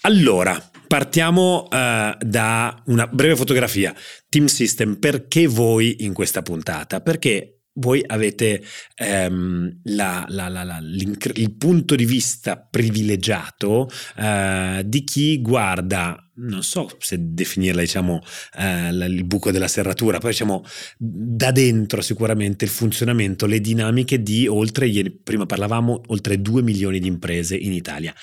Allora, 0.02 0.72
Partiamo 0.94 1.64
uh, 1.64 2.16
da 2.20 2.84
una 2.86 3.08
breve 3.08 3.36
fotografia. 3.36 3.96
Team 4.30 4.46
System, 4.46 5.00
perché 5.00 5.48
voi 5.48 6.04
in 6.04 6.14
questa 6.14 6.44
puntata? 6.44 7.02
Perché 7.02 7.62
voi 7.78 8.04
avete 8.06 8.64
ehm, 8.94 9.80
la, 9.86 10.24
la, 10.28 10.50
la, 10.50 10.80
il 10.84 11.56
punto 11.58 11.96
di 11.96 12.06
vista 12.06 12.58
privilegiato 12.58 13.90
eh, 14.18 14.84
di 14.86 15.04
chi 15.04 15.42
guarda, 15.42 16.32
non 16.36 16.62
so 16.62 16.88
se 17.00 17.18
definirla 17.20 17.82
diciamo 17.82 18.22
eh, 18.60 18.90
il 18.90 19.24
buco 19.24 19.50
della 19.50 19.68
serratura, 19.68 20.20
poi 20.20 20.30
diciamo 20.30 20.64
da 20.96 21.50
dentro 21.50 22.04
sicuramente 22.04 22.66
il 22.66 22.72
funzionamento, 22.72 23.48
le 23.48 23.60
dinamiche 23.60 24.22
di 24.22 24.46
oltre, 24.46 24.88
prima 25.24 25.48
parlavamo, 25.48 26.04
oltre 26.10 26.40
2 26.40 26.62
milioni 26.62 27.00
di 27.00 27.08
imprese 27.08 27.56
in 27.56 27.74
Italia 27.74 28.14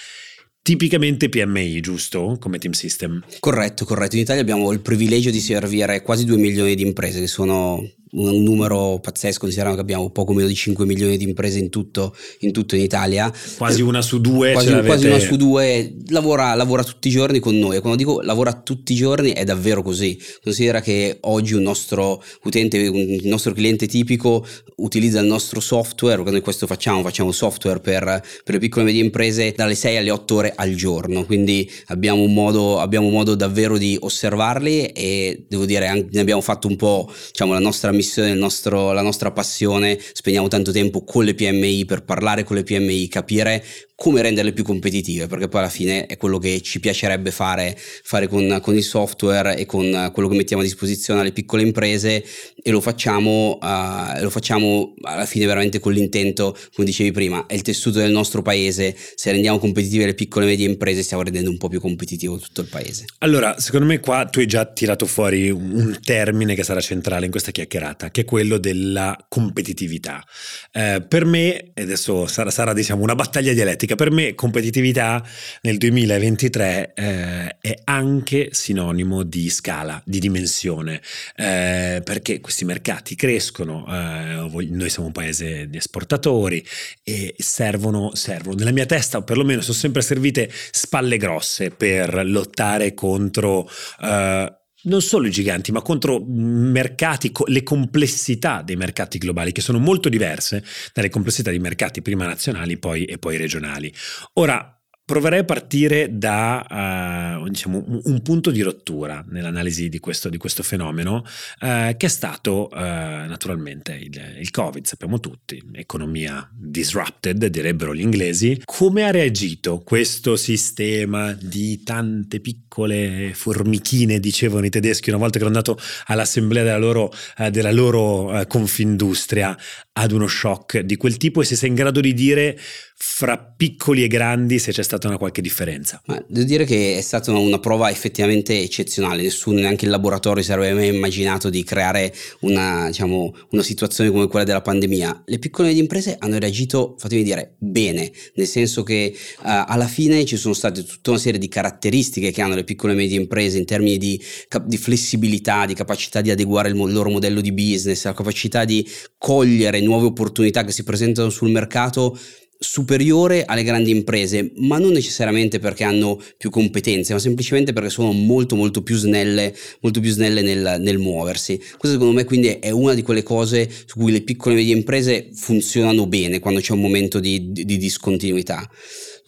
tipicamente 0.62 1.28
PMI, 1.28 1.80
giusto? 1.80 2.36
Come 2.38 2.58
team 2.58 2.72
system. 2.72 3.22
Corretto, 3.38 3.84
corretto. 3.84 4.16
In 4.16 4.22
Italia 4.22 4.42
abbiamo 4.42 4.72
il 4.72 4.80
privilegio 4.80 5.30
di 5.30 5.40
servire 5.40 6.02
quasi 6.02 6.24
2 6.24 6.36
milioni 6.36 6.74
di 6.74 6.82
imprese 6.82 7.20
che 7.20 7.26
sono 7.26 7.82
un 8.12 8.42
numero 8.42 8.98
pazzesco, 9.00 9.40
considerando 9.40 9.76
che 9.76 9.82
abbiamo 9.82 10.10
poco 10.10 10.32
meno 10.32 10.48
di 10.48 10.54
5 10.54 10.84
milioni 10.84 11.16
di 11.16 11.24
imprese 11.24 11.58
in 11.58 11.70
tutto 11.70 12.14
in, 12.40 12.52
tutto 12.52 12.74
in 12.74 12.82
Italia. 12.82 13.32
Quasi 13.56 13.82
una 13.82 14.02
su 14.02 14.20
due. 14.20 14.52
Quasi, 14.52 14.72
quasi 14.84 15.06
una 15.06 15.18
su 15.18 15.36
due 15.36 15.94
lavora, 16.08 16.54
lavora, 16.54 16.82
tutti 16.82 17.08
i 17.08 17.10
giorni 17.10 17.38
con 17.38 17.58
noi. 17.58 17.76
E 17.76 17.80
quando 17.80 17.98
dico 17.98 18.20
lavora 18.20 18.52
tutti 18.52 18.92
i 18.92 18.96
giorni 18.96 19.30
è 19.30 19.44
davvero 19.44 19.82
così. 19.82 20.18
Considera 20.42 20.80
che 20.80 21.18
oggi 21.22 21.54
un 21.54 21.62
nostro 21.62 22.22
utente, 22.44 22.88
un 22.88 23.18
nostro 23.24 23.52
cliente 23.52 23.86
tipico 23.86 24.46
utilizza 24.80 25.20
il 25.20 25.26
nostro 25.26 25.60
software, 25.60 26.22
noi 26.22 26.40
questo 26.40 26.66
facciamo, 26.66 27.02
facciamo 27.02 27.32
software 27.32 27.80
per, 27.80 28.04
per, 28.04 28.54
le 28.54 28.58
piccole 28.58 28.82
e 28.82 28.86
medie 28.86 29.02
imprese 29.02 29.52
dalle 29.56 29.74
6 29.74 29.96
alle 29.96 30.10
8 30.10 30.34
ore 30.34 30.52
al 30.54 30.74
giorno. 30.74 31.24
Quindi 31.24 31.70
abbiamo 31.86 32.22
un 32.22 32.32
modo, 32.32 32.80
abbiamo 32.80 33.06
un 33.06 33.12
modo 33.12 33.34
davvero 33.34 33.78
di 33.78 33.96
osservarli 34.00 34.86
e 34.86 35.44
devo 35.48 35.64
dire, 35.64 36.08
ne 36.10 36.20
abbiamo 36.20 36.40
fatto 36.40 36.66
un 36.66 36.76
po' 36.76 37.12
diciamo, 37.28 37.52
la 37.52 37.58
nostra 37.58 37.92
missione, 38.00 38.34
nostro, 38.34 38.92
la 38.92 39.02
nostra 39.02 39.30
passione, 39.30 39.98
spendiamo 40.12 40.48
tanto 40.48 40.72
tempo 40.72 41.04
con 41.04 41.24
le 41.24 41.34
PMI 41.34 41.84
per 41.84 42.02
parlare 42.02 42.44
con 42.44 42.56
le 42.56 42.62
PMI, 42.62 43.08
capire 43.08 43.62
come 44.00 44.22
renderle 44.22 44.54
più 44.54 44.64
competitive, 44.64 45.26
perché 45.26 45.46
poi 45.48 45.60
alla 45.60 45.68
fine 45.68 46.06
è 46.06 46.16
quello 46.16 46.38
che 46.38 46.62
ci 46.62 46.80
piacerebbe 46.80 47.30
fare, 47.30 47.76
fare 47.76 48.28
con, 48.28 48.58
con, 48.62 48.74
il 48.74 48.82
software 48.82 49.58
e 49.58 49.66
con 49.66 50.10
quello 50.14 50.26
che 50.26 50.36
mettiamo 50.36 50.62
a 50.62 50.64
disposizione 50.64 51.20
alle 51.20 51.32
piccole 51.32 51.60
imprese 51.60 52.24
e 52.62 52.70
lo 52.70 52.80
facciamo, 52.80 53.58
uh, 53.60 54.22
lo 54.22 54.30
facciamo 54.30 54.94
alla 55.02 55.26
fine 55.26 55.44
veramente 55.44 55.80
con 55.80 55.92
l'intento, 55.92 56.56
come 56.72 56.86
dicevi 56.86 57.10
prima, 57.10 57.44
è 57.44 57.52
il 57.52 57.60
tessuto 57.60 57.98
del 57.98 58.10
nostro 58.10 58.40
paese, 58.40 58.96
se 59.14 59.32
rendiamo 59.32 59.58
competitive 59.58 60.06
le 60.06 60.14
piccole 60.14 60.46
e 60.46 60.48
medie 60.48 60.66
imprese 60.66 61.02
stiamo 61.02 61.22
rendendo 61.22 61.50
un 61.50 61.58
po' 61.58 61.68
più 61.68 61.78
competitivo 61.78 62.38
tutto 62.38 62.62
il 62.62 62.68
paese. 62.68 63.04
Allora, 63.18 63.60
secondo 63.60 63.84
me 63.84 64.00
qua 64.00 64.24
tu 64.24 64.38
hai 64.38 64.46
già 64.46 64.64
tirato 64.64 65.04
fuori 65.04 65.50
un 65.50 65.98
termine 66.02 66.54
che 66.54 66.62
sarà 66.62 66.80
centrale 66.80 67.26
in 67.26 67.30
questa 67.30 67.50
chiacchierata, 67.50 67.89
che 67.96 68.22
è 68.22 68.24
quello 68.24 68.58
della 68.58 69.16
competitività. 69.28 70.24
Eh, 70.72 71.04
per 71.06 71.24
me, 71.24 71.72
e 71.74 71.82
adesso 71.82 72.26
sarà, 72.26 72.50
sarà 72.50 72.72
diciamo 72.72 73.02
una 73.02 73.14
battaglia 73.14 73.52
dialettica. 73.52 73.94
Per 73.94 74.10
me 74.10 74.34
competitività 74.34 75.24
nel 75.62 75.78
2023 75.78 76.92
eh, 76.94 77.56
è 77.60 77.78
anche 77.84 78.48
sinonimo 78.52 79.22
di 79.22 79.48
scala, 79.50 80.00
di 80.04 80.18
dimensione, 80.18 81.00
eh, 81.36 82.00
perché 82.04 82.40
questi 82.40 82.64
mercati 82.64 83.14
crescono, 83.14 83.86
eh, 83.88 84.66
noi 84.70 84.90
siamo 84.90 85.06
un 85.06 85.12
paese 85.12 85.68
di 85.68 85.76
esportatori 85.76 86.64
e 87.02 87.34
servono, 87.38 88.14
servono, 88.14 88.56
nella 88.56 88.72
mia 88.72 88.86
testa 88.86 89.22
perlomeno 89.22 89.60
sono 89.60 89.76
sempre 89.76 90.02
servite 90.02 90.50
spalle 90.70 91.16
grosse 91.16 91.70
per 91.70 92.22
lottare 92.24 92.94
contro 92.94 93.68
eh, 94.00 94.59
non 94.84 95.02
solo 95.02 95.26
i 95.26 95.30
giganti, 95.30 95.72
ma 95.72 95.82
contro 95.82 96.22
mercati, 96.26 97.32
le 97.46 97.62
complessità 97.62 98.62
dei 98.62 98.76
mercati 98.76 99.18
globali, 99.18 99.52
che 99.52 99.60
sono 99.60 99.78
molto 99.78 100.08
diverse 100.08 100.64
dalle 100.92 101.10
complessità 101.10 101.50
di 101.50 101.58
mercati 101.58 102.02
prima 102.02 102.24
nazionali 102.26 102.78
poi, 102.78 103.04
e 103.04 103.18
poi 103.18 103.36
regionali. 103.36 103.92
Ora, 104.34 104.79
Proverei 105.10 105.40
a 105.40 105.44
partire 105.44 106.06
da 106.16 107.38
uh, 107.40 107.48
diciamo, 107.48 107.82
un, 107.84 108.00
un, 108.04 108.22
punto 108.22 108.52
di 108.52 108.62
rottura 108.62 109.24
nell'analisi 109.28 109.88
di 109.88 109.98
questo, 109.98 110.28
di 110.28 110.36
questo 110.36 110.62
fenomeno, 110.62 111.24
uh, 111.62 111.96
che 111.96 112.06
è 112.06 112.08
stato 112.08 112.68
uh, 112.70 112.76
naturalmente 112.76 113.92
il, 113.92 114.36
il, 114.38 114.50
Covid, 114.52 114.86
sappiamo 114.86 115.18
tutti, 115.18 115.60
economia 115.72 116.48
disrupted, 116.52 117.44
direbbero 117.46 117.92
gli 117.92 118.02
inglesi. 118.02 118.62
Come 118.64 119.02
ha 119.02 119.10
reagito 119.10 119.80
questo 119.80 120.36
sistema 120.36 121.32
di 121.32 121.82
tante 121.82 122.38
piccole 122.38 123.32
formichine, 123.34 124.20
dicevano 124.20 124.66
i 124.66 124.70
tedeschi 124.70 125.08
una 125.08 125.18
volta 125.18 125.38
che 125.38 125.44
ero 125.44 125.48
andato 125.48 125.76
all'assemblea 126.06 126.62
della 126.62 126.78
loro, 126.78 127.12
della 127.50 127.72
loro 127.72 128.44
Confindustria, 128.46 129.58
ad 130.00 130.12
uno 130.12 130.26
shock 130.26 130.78
di 130.78 130.96
quel 130.96 131.18
tipo 131.18 131.42
e 131.42 131.44
se 131.44 131.56
sei 131.56 131.68
in 131.68 131.74
grado 131.74 132.00
di 132.00 132.14
dire 132.14 132.58
fra 133.02 133.38
piccoli 133.38 134.04
e 134.04 134.08
grandi 134.08 134.58
se 134.58 134.72
c'è 134.72 134.82
stata 134.82 135.08
una 135.08 135.16
qualche 135.16 135.40
differenza? 135.40 136.02
Ma 136.06 136.22
devo 136.28 136.46
dire 136.46 136.64
che 136.64 136.98
è 136.98 137.00
stata 137.00 137.32
una, 137.32 137.58
prova 137.58 137.90
effettivamente 137.90 138.58
eccezionale, 138.60 139.22
nessuno, 139.22 139.58
neanche 139.58 139.86
il 139.86 139.90
laboratorio 139.90 140.42
si 140.42 140.52
avrebbe 140.52 140.74
mai 140.74 140.94
immaginato 140.94 141.48
di 141.48 141.64
creare 141.64 142.12
una, 142.40 142.88
diciamo, 142.88 143.34
una 143.50 143.62
situazione 143.62 144.10
come 144.10 144.26
quella 144.26 144.44
della 144.44 144.60
pandemia. 144.60 145.24
Le 145.26 145.38
piccole 145.38 145.68
e 145.68 145.70
medie 145.70 145.82
imprese 145.82 146.16
hanno 146.18 146.38
reagito, 146.38 146.96
fatemi 146.98 147.22
dire, 147.22 147.54
bene, 147.58 148.10
nel 148.34 148.46
senso 148.46 148.82
che 148.82 149.14
uh, 149.14 149.42
alla 149.42 149.88
fine 149.88 150.24
ci 150.26 150.36
sono 150.36 150.52
state 150.52 150.84
tutta 150.84 151.10
una 151.10 151.18
serie 151.18 151.38
di 151.38 151.48
caratteristiche 151.48 152.30
che 152.30 152.42
hanno 152.42 152.54
le 152.54 152.64
piccole 152.64 152.92
e 152.92 152.96
medie 152.96 153.18
imprese 153.18 153.56
in 153.56 153.64
termini 153.64 153.96
di, 153.96 154.22
di 154.64 154.76
flessibilità, 154.76 155.64
di 155.64 155.74
capacità 155.74 156.20
di 156.20 156.30
adeguare 156.30 156.68
il, 156.68 156.76
il 156.76 156.92
loro 156.92 157.08
modello 157.08 157.40
di 157.40 157.52
business, 157.52 158.04
la 158.04 158.12
capacità 158.12 158.66
di 158.66 158.86
cogliere 159.16 159.80
nuove 159.90 160.06
opportunità 160.06 160.64
che 160.64 160.72
si 160.72 160.84
presentano 160.84 161.30
sul 161.30 161.50
mercato 161.50 162.18
superiore 162.62 163.46
alle 163.46 163.62
grandi 163.62 163.90
imprese, 163.90 164.52
ma 164.56 164.78
non 164.78 164.92
necessariamente 164.92 165.58
perché 165.58 165.82
hanno 165.82 166.20
più 166.36 166.50
competenze, 166.50 167.14
ma 167.14 167.18
semplicemente 167.18 167.72
perché 167.72 167.88
sono 167.88 168.12
molto 168.12 168.54
molto 168.54 168.82
più 168.82 168.96
snelle, 168.96 169.54
molto 169.80 170.00
più 170.00 170.10
snelle 170.10 170.42
nel, 170.42 170.76
nel 170.78 170.98
muoversi. 170.98 171.56
Questo 171.56 171.92
secondo 171.92 172.12
me 172.12 172.24
quindi 172.24 172.48
è 172.48 172.68
una 172.68 172.92
di 172.92 173.00
quelle 173.00 173.22
cose 173.22 173.68
su 173.86 173.98
cui 173.98 174.12
le 174.12 174.20
piccole 174.20 174.54
e 174.54 174.58
medie 174.58 174.74
imprese 174.74 175.30
funzionano 175.32 176.06
bene 176.06 176.38
quando 176.38 176.60
c'è 176.60 176.74
un 176.74 176.80
momento 176.80 177.18
di, 177.18 177.50
di, 177.50 177.64
di 177.64 177.78
discontinuità. 177.78 178.68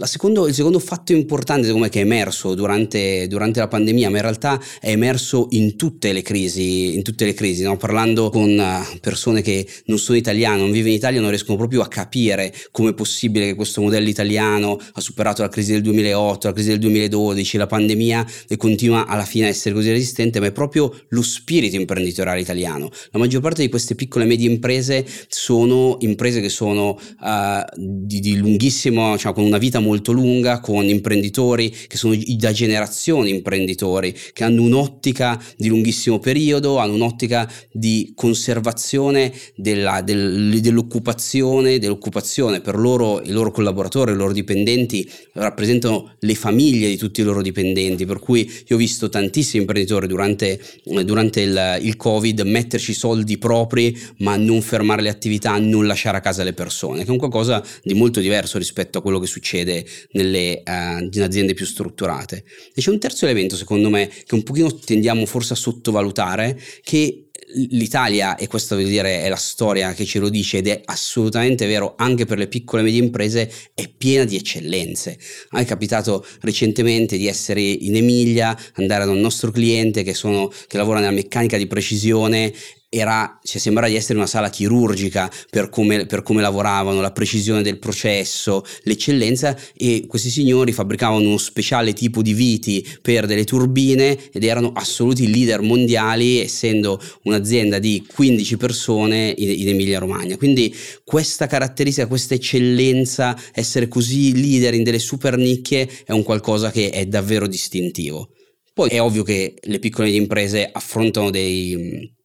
Secondo, 0.04 0.48
il 0.48 0.54
secondo 0.54 0.78
fatto 0.78 1.12
importante 1.12 1.64
secondo 1.64 1.84
me 1.84 1.90
che 1.90 2.00
è 2.00 2.02
emerso 2.02 2.54
durante, 2.54 3.26
durante, 3.28 3.60
la 3.60 3.68
pandemia, 3.68 4.10
ma 4.10 4.16
in 4.16 4.22
realtà 4.22 4.60
è 4.80 4.90
emerso 4.90 5.48
in 5.50 5.76
tutte 5.76 6.12
le 6.12 6.22
crisi, 6.22 7.00
tutte 7.02 7.24
le 7.24 7.34
crisi, 7.34 7.62
no? 7.62 7.76
parlando 7.76 8.30
con 8.30 8.50
eh, 8.50 8.98
persone 9.00 9.42
che 9.42 9.66
non 9.86 9.98
sono 9.98 10.18
italiane, 10.18 10.58
non 10.58 10.70
vivono 10.70 10.90
in 10.90 10.96
Italia, 10.96 11.20
non 11.20 11.30
riescono 11.30 11.56
proprio 11.56 11.82
a 11.82 11.88
capire 11.88 12.54
come 12.70 12.90
è 12.90 12.94
possibile 12.94 13.46
che 13.46 13.54
questo 13.54 13.80
modello 13.80 14.08
italiano 14.08 14.78
ha 14.92 15.00
superato 15.00 15.42
la 15.42 15.48
crisi 15.48 15.72
del 15.72 15.82
2008, 15.82 16.46
la 16.48 16.52
crisi 16.52 16.68
del 16.70 16.78
2012, 16.78 17.56
la 17.56 17.66
pandemia 17.66 18.26
e 18.48 18.56
continua 18.56 19.06
alla 19.06 19.24
fine 19.24 19.46
a 19.46 19.48
essere 19.48 19.74
così 19.74 19.90
resistente, 19.90 20.40
ma 20.40 20.46
è 20.46 20.52
proprio 20.52 20.92
lo 21.08 21.22
spirito 21.22 21.76
imprenditoriale 21.76 22.40
italiano. 22.40 22.90
La 23.10 23.18
maggior 23.18 23.40
parte 23.40 23.62
di 23.62 23.68
queste 23.68 23.94
piccole 23.94 24.24
e 24.24 24.26
medie 24.28 24.50
imprese 24.50 25.06
sono 25.28 25.96
imprese 26.00 26.40
che 26.40 26.48
sono 26.48 26.98
uh, 27.20 27.64
di, 27.76 28.20
di 28.20 28.36
lunghissimo, 28.36 29.16
cioè 29.16 29.32
con 29.32 29.44
una 29.44 29.58
vita 29.58 29.78
molto 29.78 29.91
molto 29.92 30.12
lunga 30.12 30.60
con 30.60 30.84
imprenditori 30.84 31.70
che 31.86 31.98
sono 31.98 32.16
da 32.36 32.52
generazioni 32.52 33.30
imprenditori, 33.30 34.14
che 34.32 34.42
hanno 34.42 34.62
un'ottica 34.62 35.42
di 35.56 35.68
lunghissimo 35.68 36.18
periodo, 36.18 36.78
hanno 36.78 36.94
un'ottica 36.94 37.50
di 37.70 38.12
conservazione 38.14 39.32
della, 39.54 40.00
del, 40.00 40.60
dell'occupazione, 40.60 41.78
dell'occupazione 41.78 42.60
per 42.60 42.78
loro, 42.78 43.20
i 43.22 43.30
loro 43.30 43.50
collaboratori, 43.50 44.12
i 44.12 44.16
loro 44.16 44.32
dipendenti, 44.32 45.08
rappresentano 45.34 46.14
le 46.18 46.34
famiglie 46.34 46.88
di 46.88 46.96
tutti 46.96 47.20
i 47.20 47.24
loro 47.24 47.42
dipendenti, 47.42 48.06
per 48.06 48.18
cui 48.18 48.50
io 48.66 48.76
ho 48.76 48.78
visto 48.78 49.10
tantissimi 49.10 49.60
imprenditori 49.60 50.06
durante, 50.06 50.58
durante 51.04 51.42
il, 51.42 51.78
il 51.82 51.96
Covid 51.96 52.40
metterci 52.40 52.94
soldi 52.94 53.36
propri 53.36 53.98
ma 54.18 54.36
non 54.36 54.62
fermare 54.62 55.02
le 55.02 55.10
attività, 55.10 55.58
non 55.58 55.86
lasciare 55.86 56.16
a 56.16 56.20
casa 56.20 56.42
le 56.42 56.54
persone, 56.54 57.00
che 57.00 57.08
è 57.08 57.10
un 57.10 57.18
qualcosa 57.18 57.62
di 57.82 57.92
molto 57.92 58.20
diverso 58.20 58.56
rispetto 58.56 58.98
a 58.98 59.02
quello 59.02 59.18
che 59.18 59.26
succede 59.26 59.81
nelle 60.12 60.62
uh, 60.64 61.20
aziende 61.20 61.54
più 61.54 61.66
strutturate. 61.66 62.44
E 62.74 62.80
c'è 62.80 62.90
un 62.90 62.98
terzo 62.98 63.24
elemento 63.24 63.56
secondo 63.56 63.90
me 63.90 64.08
che 64.08 64.34
un 64.34 64.42
pochino 64.42 64.74
tendiamo 64.74 65.26
forse 65.26 65.52
a 65.52 65.56
sottovalutare, 65.56 66.60
che 66.82 67.26
l'Italia, 67.70 68.36
e 68.36 68.46
questa 68.46 68.74
vuol 68.74 68.88
dire 68.88 69.22
è 69.22 69.28
la 69.28 69.36
storia 69.36 69.92
che 69.92 70.04
ce 70.04 70.18
lo 70.18 70.28
dice 70.28 70.58
ed 70.58 70.68
è 70.68 70.80
assolutamente 70.84 71.66
vero 71.66 71.94
anche 71.96 72.24
per 72.24 72.38
le 72.38 72.48
piccole 72.48 72.82
e 72.82 72.84
medie 72.84 73.02
imprese, 73.02 73.50
è 73.74 73.88
piena 73.88 74.24
di 74.24 74.36
eccellenze. 74.36 75.18
A 75.50 75.56
me 75.56 75.62
è 75.62 75.66
capitato 75.66 76.24
recentemente 76.40 77.16
di 77.16 77.26
essere 77.26 77.60
in 77.60 77.96
Emilia, 77.96 78.56
andare 78.74 79.04
da 79.04 79.10
un 79.10 79.20
nostro 79.20 79.50
cliente 79.50 80.02
che, 80.02 80.14
sono, 80.14 80.50
che 80.66 80.76
lavora 80.76 81.00
nella 81.00 81.12
meccanica 81.12 81.56
di 81.56 81.66
precisione 81.66 82.52
era, 82.94 83.38
cioè, 83.42 83.58
sembrava 83.58 83.88
di 83.88 83.96
essere 83.96 84.18
una 84.18 84.26
sala 84.26 84.50
chirurgica 84.50 85.30
per 85.48 85.70
come, 85.70 86.04
per 86.04 86.22
come, 86.22 86.42
lavoravano, 86.42 87.00
la 87.00 87.10
precisione 87.10 87.62
del 87.62 87.78
processo, 87.78 88.62
l'eccellenza 88.82 89.56
e 89.74 90.04
questi 90.06 90.28
signori 90.28 90.72
fabbricavano 90.72 91.26
uno 91.26 91.38
speciale 91.38 91.94
tipo 91.94 92.20
di 92.20 92.34
viti 92.34 92.86
per 93.00 93.24
delle 93.24 93.44
turbine 93.44 94.18
ed 94.30 94.44
erano 94.44 94.72
assoluti 94.74 95.32
leader 95.32 95.62
mondiali 95.62 96.40
essendo 96.40 97.00
un'azienda 97.22 97.78
di 97.78 98.06
15 98.12 98.56
persone 98.58 99.34
in, 99.38 99.48
in 99.48 99.68
Emilia 99.68 99.98
Romagna. 99.98 100.36
Quindi 100.36 100.74
questa 101.02 101.46
caratteristica, 101.46 102.06
questa 102.06 102.34
eccellenza, 102.34 103.34
essere 103.54 103.88
così 103.88 104.38
leader 104.38 104.74
in 104.74 104.82
delle 104.82 104.98
super 104.98 105.38
nicchie 105.38 105.88
è 106.04 106.12
un 106.12 106.22
qualcosa 106.22 106.70
che 106.70 106.90
è 106.90 107.06
davvero 107.06 107.46
distintivo. 107.46 108.28
Poi 108.74 108.90
è 108.90 109.00
ovvio 109.00 109.22
che 109.22 109.54
le 109.58 109.78
piccole 109.78 110.10
imprese 110.10 110.68
affrontano 110.70 111.30
dei 111.30 112.20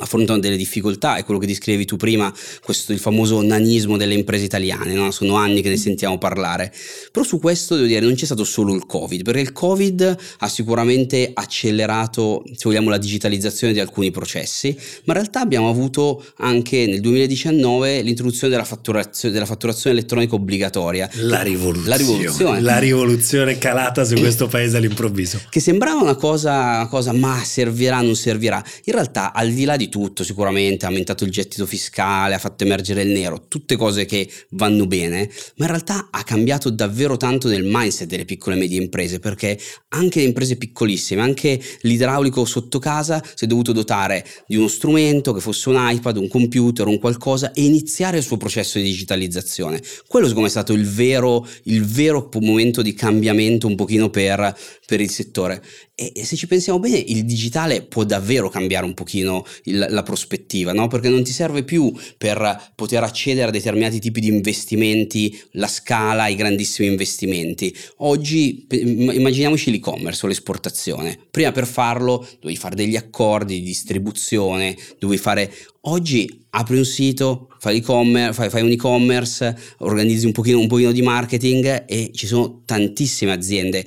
affrontano 0.00 0.38
delle 0.38 0.56
difficoltà, 0.56 1.16
è 1.16 1.24
quello 1.24 1.38
che 1.38 1.46
descrivevi 1.46 1.84
tu 1.84 1.96
prima, 1.96 2.32
questo 2.62 2.92
il 2.92 2.98
famoso 2.98 3.42
nanismo 3.42 3.96
delle 3.98 4.14
imprese 4.14 4.44
italiane, 4.44 4.94
no? 4.94 5.10
sono 5.10 5.34
anni 5.34 5.60
che 5.60 5.68
ne 5.68 5.76
sentiamo 5.76 6.16
parlare, 6.16 6.72
però 7.12 7.24
su 7.24 7.38
questo 7.38 7.74
devo 7.74 7.86
dire 7.86 8.00
non 8.00 8.14
c'è 8.14 8.24
stato 8.24 8.44
solo 8.44 8.74
il 8.74 8.86
Covid, 8.86 9.22
perché 9.22 9.40
il 9.40 9.52
Covid 9.52 10.16
ha 10.38 10.48
sicuramente 10.48 11.30
accelerato, 11.34 12.42
se 12.46 12.62
vogliamo, 12.64 12.88
la 12.88 12.96
digitalizzazione 12.96 13.74
di 13.74 13.80
alcuni 13.80 14.10
processi, 14.10 14.74
ma 15.04 15.12
in 15.12 15.20
realtà 15.20 15.40
abbiamo 15.40 15.68
avuto 15.68 16.24
anche 16.38 16.86
nel 16.86 17.00
2019 17.00 18.00
l'introduzione 18.00 18.52
della 18.52 18.64
fatturazione, 18.64 19.34
della 19.34 19.46
fatturazione 19.46 19.96
elettronica 19.96 20.34
obbligatoria. 20.34 21.10
La 21.16 21.42
rivoluzione. 21.42 21.88
La 21.88 21.96
rivoluzione. 21.96 22.60
La 22.60 22.78
rivoluzione 22.78 23.58
calata 23.58 24.04
su 24.04 24.14
questo 24.14 24.46
paese 24.46 24.78
all'improvviso. 24.78 25.40
Che 25.50 25.60
sembrava 25.60 26.00
una 26.00 26.16
cosa, 26.16 26.52
una 26.54 26.88
cosa, 26.88 27.12
ma 27.12 27.42
servirà, 27.44 28.00
non 28.00 28.16
servirà. 28.16 28.64
In 28.84 28.94
realtà, 28.94 29.32
al 29.32 29.52
di 29.52 29.64
là 29.64 29.73
là 29.74 29.76
di 29.76 29.88
tutto 29.88 30.24
sicuramente 30.24 30.84
ha 30.84 30.88
aumentato 30.88 31.24
il 31.24 31.30
gettito 31.30 31.66
fiscale, 31.66 32.34
ha 32.34 32.38
fatto 32.38 32.64
emergere 32.64 33.02
il 33.02 33.10
nero, 33.10 33.46
tutte 33.48 33.76
cose 33.76 34.04
che 34.06 34.28
vanno 34.50 34.86
bene, 34.86 35.28
ma 35.56 35.64
in 35.66 35.70
realtà 35.70 36.08
ha 36.10 36.22
cambiato 36.22 36.70
davvero 36.70 37.16
tanto 37.16 37.48
nel 37.48 37.64
mindset 37.64 38.08
delle 38.08 38.24
piccole 38.24 38.56
e 38.56 38.58
medie 38.58 38.80
imprese, 38.80 39.18
perché 39.18 39.58
anche 39.88 40.20
le 40.20 40.26
imprese 40.26 40.56
piccolissime, 40.56 41.20
anche 41.20 41.60
l'idraulico 41.80 42.44
sotto 42.44 42.78
casa 42.78 43.22
si 43.34 43.44
è 43.44 43.46
dovuto 43.46 43.72
dotare 43.72 44.24
di 44.46 44.56
uno 44.56 44.68
strumento 44.68 45.32
che 45.32 45.40
fosse 45.40 45.68
un 45.68 45.76
iPad, 45.78 46.16
un 46.16 46.28
computer, 46.28 46.86
un 46.86 46.98
qualcosa 46.98 47.52
e 47.52 47.62
iniziare 47.64 48.18
il 48.18 48.24
suo 48.24 48.36
processo 48.36 48.78
di 48.78 48.84
digitalizzazione. 48.84 49.82
Quello 50.06 50.26
secondo 50.26 50.42
me 50.42 50.46
è 50.48 50.50
stato 50.50 50.72
il 50.72 50.86
vero, 50.86 51.46
il 51.64 51.84
vero 51.84 52.28
momento 52.40 52.82
di 52.82 52.94
cambiamento 52.94 53.66
un 53.66 53.74
pochino 53.74 54.10
per, 54.10 54.56
per 54.86 55.00
il 55.00 55.10
settore. 55.10 55.62
E, 55.94 56.12
e 56.14 56.24
se 56.24 56.36
ci 56.36 56.46
pensiamo 56.46 56.78
bene, 56.78 56.98
il 56.98 57.24
digitale 57.24 57.82
può 57.82 58.04
davvero 58.04 58.48
cambiare 58.48 58.84
un 58.84 58.94
pochino 58.94 59.44
il, 59.64 59.86
la 59.88 60.02
prospettiva, 60.02 60.72
no? 60.72 60.88
perché 60.88 61.08
non 61.08 61.22
ti 61.22 61.32
serve 61.32 61.62
più 61.62 61.92
per 62.18 62.72
poter 62.74 63.02
accedere 63.02 63.48
a 63.48 63.52
determinati 63.52 64.00
tipi 64.00 64.20
di 64.20 64.28
investimenti, 64.28 65.40
la 65.52 65.68
scala, 65.68 66.28
i 66.28 66.34
grandissimi 66.34 66.88
investimenti. 66.88 67.74
Oggi 67.98 68.66
immaginiamoci 68.70 69.70
l'e-commerce 69.70 70.26
o 70.26 70.28
l'esportazione. 70.28 71.18
Prima 71.30 71.52
per 71.52 71.66
farlo 71.66 72.26
dovevi 72.40 72.58
fare 72.58 72.74
degli 72.74 72.96
accordi 72.96 73.58
di 73.58 73.64
distribuzione, 73.64 74.76
dovevi 74.98 75.20
fare... 75.20 75.52
Oggi 75.86 76.46
apri 76.50 76.78
un 76.78 76.84
sito, 76.84 77.48
fai, 77.58 77.82
fai, 77.82 78.32
fai 78.32 78.62
un 78.62 78.70
e-commerce, 78.70 79.54
organizzi 79.78 80.24
un 80.24 80.32
pochino, 80.32 80.58
un 80.58 80.66
pochino, 80.66 80.92
di 80.92 81.02
marketing 81.02 81.84
e 81.86 82.10
ci 82.14 82.26
sono 82.26 82.62
tantissime 82.64 83.32
aziende 83.32 83.84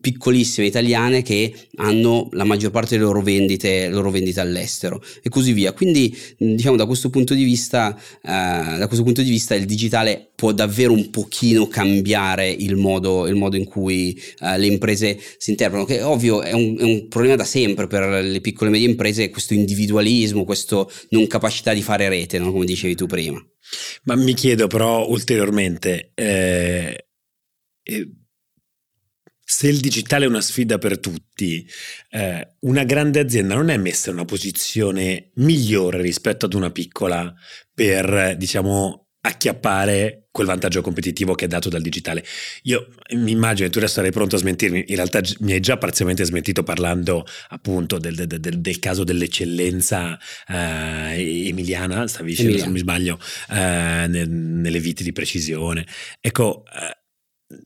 piccolissime 0.00 0.66
italiane 0.66 1.22
che 1.22 1.52
hanno 1.76 2.28
la 2.32 2.44
maggior 2.44 2.70
parte 2.70 2.90
delle 2.90 3.04
loro 3.04 3.20
vendite, 3.20 3.88
loro 3.88 4.10
vendite 4.10 4.40
all'estero 4.40 5.02
e 5.22 5.28
così 5.28 5.52
via. 5.52 5.72
Quindi 5.72 6.16
diciamo 6.38 6.76
da 6.76 6.86
questo 6.86 7.10
punto 7.10 7.34
di 7.34 7.44
vista, 7.44 7.94
eh, 7.94 8.78
da 8.78 8.86
questo 8.86 9.04
punto 9.04 9.20
di 9.20 9.30
vista 9.30 9.54
il 9.54 9.66
digitale 9.66 10.30
può 10.34 10.52
davvero 10.52 10.92
un 10.92 11.10
pochino 11.10 11.68
cambiare 11.68 12.48
il 12.48 12.76
modo, 12.76 13.26
il 13.26 13.36
modo 13.36 13.56
in 13.56 13.64
cui 13.64 14.20
eh, 14.40 14.58
le 14.58 14.66
imprese 14.66 15.18
si 15.38 15.50
interpretano, 15.50 15.86
che 15.86 16.02
ovvio 16.02 16.42
è 16.42 16.52
un, 16.52 16.76
è 16.78 16.82
un 16.82 17.08
problema 17.08 17.36
da 17.36 17.44
sempre 17.44 17.86
per 17.86 18.22
le 18.22 18.40
piccole 18.40 18.70
e 18.70 18.72
medie 18.72 18.88
imprese, 18.88 19.30
questo 19.30 19.54
individualismo, 19.54 20.44
questa 20.44 20.84
non 21.10 21.26
capacità 21.26 21.72
di 21.72 21.82
fare 21.82 22.08
rete, 22.08 22.38
no? 22.38 22.52
come 22.52 22.64
dicevi 22.64 22.94
tu 22.94 23.06
prima. 23.06 23.42
Ma 24.04 24.16
mi 24.16 24.34
chiedo 24.34 24.66
però 24.66 25.08
ulteriormente, 25.08 26.12
eh, 26.14 27.06
eh, 27.82 28.10
se 29.46 29.68
il 29.68 29.78
digitale 29.78 30.24
è 30.24 30.28
una 30.28 30.40
sfida 30.40 30.78
per 30.78 30.98
tutti, 30.98 31.66
eh, 32.10 32.56
una 32.60 32.84
grande 32.84 33.20
azienda 33.20 33.54
non 33.54 33.68
è 33.68 33.76
messa 33.76 34.08
in 34.08 34.16
una 34.16 34.24
posizione 34.24 35.30
migliore 35.34 36.00
rispetto 36.00 36.46
ad 36.46 36.54
una 36.54 36.70
piccola 36.70 37.32
per, 37.72 38.36
diciamo, 38.36 39.03
acchiappare 39.26 40.26
quel 40.30 40.46
vantaggio 40.46 40.82
competitivo 40.82 41.34
che 41.34 41.46
è 41.46 41.48
dato 41.48 41.68
dal 41.68 41.80
digitale. 41.80 42.24
Io 42.64 42.88
mi 43.12 43.30
immagino, 43.30 43.68
e 43.68 43.70
tu 43.70 43.78
adesso 43.78 43.94
sarai 43.94 44.10
pronto 44.10 44.36
a 44.36 44.38
smentirmi, 44.38 44.84
in 44.88 44.96
realtà 44.96 45.20
mi 45.40 45.52
hai 45.52 45.60
già 45.60 45.78
parzialmente 45.78 46.24
smentito 46.24 46.62
parlando 46.62 47.24
appunto 47.48 47.98
del, 47.98 48.14
del, 48.14 48.40
del, 48.40 48.60
del 48.60 48.78
caso 48.78 49.04
dell'eccellenza 49.04 50.18
eh, 50.48 51.48
emiliana, 51.48 52.06
stavi 52.06 52.30
dicendo 52.30 52.58
se 52.58 52.64
non 52.64 52.72
mi 52.72 52.80
sbaglio, 52.80 53.18
eh, 53.50 54.06
nel, 54.08 54.28
nelle 54.28 54.80
viti 54.80 55.02
di 55.02 55.12
precisione. 55.12 55.86
Ecco, 56.20 56.64
eh, 56.66 57.03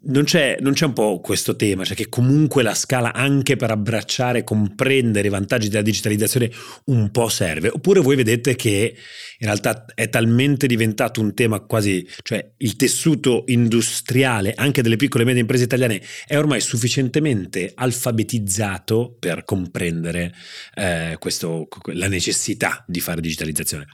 non 0.02 0.24
c'è, 0.24 0.56
non 0.60 0.72
c'è, 0.72 0.86
un 0.86 0.92
po' 0.92 1.20
questo 1.20 1.54
tema, 1.54 1.84
cioè 1.84 1.96
che 1.96 2.08
comunque 2.08 2.62
la 2.62 2.74
scala 2.74 3.12
anche 3.12 3.56
per 3.56 3.70
abbracciare 3.70 4.40
e 4.40 4.44
comprendere 4.44 5.28
i 5.28 5.30
vantaggi 5.30 5.68
della 5.68 5.82
digitalizzazione 5.82 6.50
un 6.86 7.10
po' 7.10 7.28
serve, 7.28 7.68
oppure 7.68 8.00
voi 8.00 8.16
vedete 8.16 8.56
che 8.56 8.94
in 9.38 9.46
realtà 9.46 9.84
è 9.94 10.08
talmente 10.08 10.66
diventato 10.66 11.20
un 11.20 11.32
tema 11.34 11.60
quasi, 11.60 12.06
cioè 12.22 12.52
il 12.58 12.76
tessuto 12.76 13.44
industriale 13.46 14.54
anche 14.54 14.82
delle 14.82 14.96
piccole 14.96 15.22
e 15.22 15.26
medie 15.26 15.42
imprese 15.42 15.64
italiane 15.64 16.02
è 16.26 16.36
ormai 16.36 16.60
sufficientemente 16.60 17.72
alfabetizzato 17.74 19.16
per 19.18 19.44
comprendere 19.44 20.34
eh, 20.74 21.16
questo, 21.18 21.68
la 21.92 22.08
necessità 22.08 22.84
di 22.86 23.00
fare 23.00 23.20
digitalizzazione. 23.20 23.86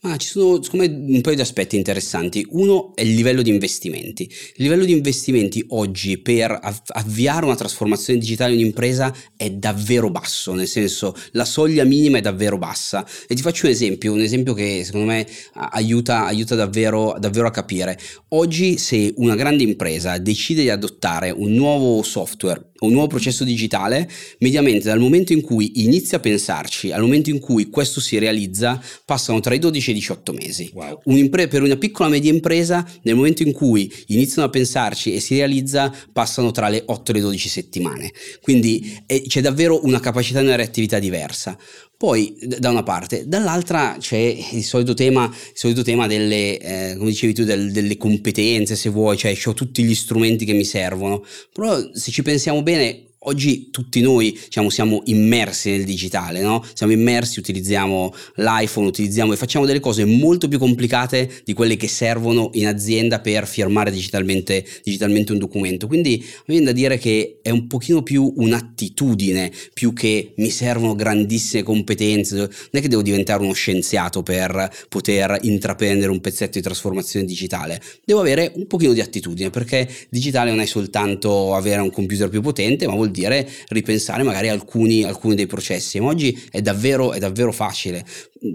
Ma 0.00 0.16
ci 0.16 0.28
sono 0.28 0.62
secondo 0.62 0.88
me 0.88 1.14
un 1.14 1.20
paio 1.20 1.36
di 1.36 1.42
aspetti 1.42 1.76
interessanti. 1.76 2.46
Uno 2.50 2.94
è 2.94 3.02
il 3.02 3.14
livello 3.14 3.42
di 3.42 3.50
investimenti. 3.50 4.22
Il 4.22 4.64
livello 4.64 4.84
di 4.84 4.92
investimenti 4.92 5.64
oggi 5.68 6.18
per 6.18 6.58
avviare 6.88 7.44
una 7.44 7.54
trasformazione 7.54 8.18
digitale 8.18 8.54
in 8.54 8.60
un'impresa 8.60 9.14
è 9.36 9.50
davvero 9.50 10.10
basso, 10.10 10.54
nel 10.54 10.66
senso 10.66 11.14
la 11.32 11.44
soglia 11.44 11.84
minima 11.84 12.18
è 12.18 12.20
davvero 12.20 12.58
bassa. 12.58 13.06
E 13.28 13.34
ti 13.34 13.42
faccio 13.42 13.66
un 13.66 13.72
esempio, 13.72 14.12
un 14.12 14.20
esempio 14.20 14.54
che 14.54 14.82
secondo 14.84 15.06
me 15.06 15.26
aiuta, 15.52 16.24
aiuta 16.24 16.54
davvero, 16.54 17.16
davvero 17.18 17.46
a 17.46 17.50
capire. 17.50 17.98
Oggi 18.28 18.78
se 18.78 19.12
una 19.16 19.36
grande 19.36 19.62
impresa 19.62 20.18
decide 20.18 20.62
di 20.62 20.70
adottare 20.70 21.30
un 21.30 21.52
nuovo 21.52 22.02
software 22.02 22.70
un 22.80 22.92
nuovo 22.92 23.08
processo 23.08 23.44
digitale, 23.44 24.08
mediamente 24.38 24.88
dal 24.88 24.98
momento 24.98 25.32
in 25.32 25.40
cui 25.40 25.82
inizia 25.84 26.18
a 26.18 26.20
pensarci 26.20 26.92
al 26.92 27.02
momento 27.02 27.30
in 27.30 27.38
cui 27.38 27.68
questo 27.68 28.00
si 28.00 28.18
realizza, 28.18 28.80
passano 29.04 29.40
tra 29.40 29.54
i 29.54 29.58
12 29.60 29.90
e 29.90 29.92
i 29.92 29.96
18 29.96 30.32
mesi. 30.32 30.70
Wow. 30.74 31.00
Un'impre- 31.04 31.46
per 31.46 31.62
una 31.62 31.76
piccola 31.76 32.08
e 32.08 32.12
media 32.12 32.32
impresa, 32.32 32.84
nel 33.02 33.14
momento 33.14 33.42
in 33.42 33.52
cui 33.52 33.92
iniziano 34.08 34.48
a 34.48 34.50
pensarci 34.50 35.14
e 35.14 35.20
si 35.20 35.36
realizza, 35.36 35.94
passano 36.12 36.50
tra 36.50 36.68
le 36.68 36.82
8 36.84 37.10
e 37.10 37.14
le 37.14 37.20
12 37.20 37.48
settimane. 37.48 38.12
Quindi 38.42 39.00
eh, 39.06 39.22
c'è 39.26 39.40
davvero 39.40 39.84
una 39.84 40.00
capacità 40.00 40.40
di 40.40 40.46
una 40.46 40.56
reattività 40.56 40.98
diversa. 40.98 41.56
Poi 42.00 42.34
da 42.40 42.70
una 42.70 42.82
parte, 42.82 43.28
dall'altra 43.28 43.96
c'è 44.00 44.16
il 44.52 44.64
solito 44.64 44.94
tema, 44.94 45.26
il 45.26 45.52
solito 45.52 45.82
tema 45.82 46.06
delle, 46.06 46.58
eh, 46.58 46.94
come 46.96 47.10
dicevi 47.10 47.34
tu, 47.34 47.44
del, 47.44 47.72
delle 47.72 47.98
competenze, 47.98 48.74
se 48.74 48.88
vuoi, 48.88 49.18
cioè 49.18 49.36
ho 49.44 49.52
tutti 49.52 49.82
gli 49.82 49.94
strumenti 49.94 50.46
che 50.46 50.54
mi 50.54 50.64
servono. 50.64 51.22
Però 51.52 51.78
se 51.92 52.10
ci 52.10 52.22
pensiamo 52.22 52.62
bene, 52.62 53.09
Oggi 53.24 53.68
tutti 53.70 54.00
noi 54.00 54.32
diciamo, 54.32 54.70
siamo 54.70 55.02
immersi 55.04 55.68
nel 55.68 55.84
digitale, 55.84 56.40
no? 56.40 56.64
siamo 56.72 56.94
immersi, 56.94 57.38
utilizziamo 57.38 58.14
l'iPhone, 58.36 58.86
utilizziamo 58.86 59.34
e 59.34 59.36
facciamo 59.36 59.66
delle 59.66 59.78
cose 59.78 60.06
molto 60.06 60.48
più 60.48 60.58
complicate 60.58 61.30
di 61.44 61.52
quelle 61.52 61.76
che 61.76 61.86
servono 61.86 62.48
in 62.54 62.66
azienda 62.66 63.20
per 63.20 63.46
firmare 63.46 63.90
digitalmente, 63.90 64.64
digitalmente 64.82 65.32
un 65.32 65.38
documento. 65.38 65.86
Quindi 65.86 66.16
mi 66.46 66.54
viene 66.54 66.64
da 66.64 66.72
dire 66.72 66.96
che 66.96 67.40
è 67.42 67.50
un 67.50 67.66
pochino 67.66 68.02
più 68.02 68.32
un'attitudine, 68.36 69.52
più 69.74 69.92
che 69.92 70.32
mi 70.38 70.48
servono 70.48 70.94
grandissime 70.94 71.62
competenze, 71.62 72.36
non 72.36 72.48
è 72.70 72.80
che 72.80 72.88
devo 72.88 73.02
diventare 73.02 73.42
uno 73.42 73.52
scienziato 73.52 74.22
per 74.22 74.70
poter 74.88 75.40
intraprendere 75.42 76.10
un 76.10 76.22
pezzetto 76.22 76.56
di 76.56 76.64
trasformazione 76.64 77.26
digitale, 77.26 77.82
devo 78.02 78.20
avere 78.20 78.50
un 78.54 78.66
pochino 78.66 78.94
di 78.94 79.02
attitudine 79.02 79.50
perché 79.50 79.86
digitale 80.08 80.48
non 80.48 80.60
è 80.60 80.66
soltanto 80.66 81.54
avere 81.54 81.82
un 81.82 81.90
computer 81.90 82.30
più 82.30 82.40
potente, 82.40 82.86
ma 82.86 82.94
vuol 82.94 83.08
vuol 83.10 83.12
dire 83.12 83.48
ripensare 83.68 84.22
magari 84.22 84.48
alcuni, 84.48 85.04
alcuni 85.04 85.34
dei 85.34 85.46
processi. 85.46 86.00
Ma 86.00 86.06
oggi 86.06 86.40
è 86.50 86.62
davvero, 86.62 87.12
è 87.12 87.18
davvero 87.18 87.52
facile. 87.52 88.04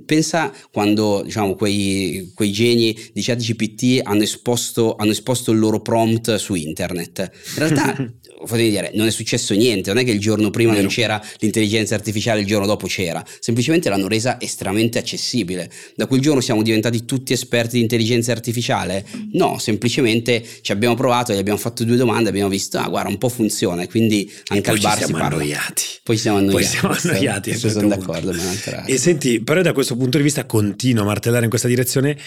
Pensa 0.06 0.52
quando 0.72 1.22
diciamo, 1.24 1.56
quei, 1.56 2.32
quei 2.34 2.52
geni 2.52 2.98
di 3.14 3.22
ChatGPT 3.22 4.00
hanno 4.04 4.24
esposto, 4.24 4.96
hanno 4.96 5.12
esposto 5.12 5.52
il 5.52 5.60
loro 5.60 5.82
prompt 5.82 6.36
su 6.36 6.56
internet. 6.56 7.30
In 7.56 7.68
realtà 7.68 8.14
potete 8.46 8.70
dire, 8.70 8.92
non 8.96 9.08
è 9.08 9.12
successo 9.12 9.54
niente, 9.54 9.92
non 9.92 10.02
è 10.02 10.06
che 10.06 10.12
il 10.12 10.20
giorno 10.20 10.50
prima 10.50 10.72
Vero. 10.72 10.84
non 10.84 10.92
c'era 10.92 11.22
l'intelligenza 11.40 11.96
artificiale, 11.96 12.42
il 12.42 12.46
giorno 12.46 12.66
dopo 12.66 12.88
c'era, 12.88 13.24
semplicemente 13.40 13.90
l'hanno 13.90 14.08
resa 14.08 14.40
estremamente 14.40 15.00
accessibile. 15.00 15.70
Da 15.96 16.08
quel 16.08 16.22
giorno 16.22 16.42
siamo 16.42 16.62
diventati 16.62 17.06
tutti 17.06 17.34
esperti 17.34 17.76
di 17.78 17.82
intelligenza 17.82 18.32
artificiale? 18.32 19.06
No, 19.34 19.58
semplicemente 19.58 20.44
ci 20.62 20.72
abbiamo 20.72 20.96
provato, 20.96 21.34
gli 21.34 21.38
abbiamo 21.38 21.60
fatto 21.60 21.84
due 21.84 21.96
domande, 21.96 22.30
abbiamo 22.30 22.50
visto, 22.50 22.78
ah 22.78 22.88
guarda, 22.88 23.10
un 23.10 23.18
po' 23.18 23.30
funziona, 23.30 23.86
quindi 23.88 24.32
anche 24.48 24.70
al 24.70 24.80
bar 24.80 25.04
si 25.04 25.12
parla. 25.12 25.28
Annoiati. 25.28 25.84
Poi 26.04 26.18
siamo 26.18 26.38
annoiati. 26.38 26.56
Poi 26.56 26.66
siamo 26.66 26.94
annoiati. 26.94 27.50
Questo, 27.50 27.70
sono 27.70 27.88
d'accordo. 27.88 28.34
E 28.86 28.98
senti, 28.98 29.42
però 29.42 29.62
da 29.62 29.74
questo 29.76 29.96
punto 29.96 30.18
di 30.18 30.24
vista 30.24 30.46
continuo 30.46 31.04
a 31.04 31.06
martellare 31.06 31.44
in 31.44 31.50
questa 31.50 31.68
direzione, 31.68 32.18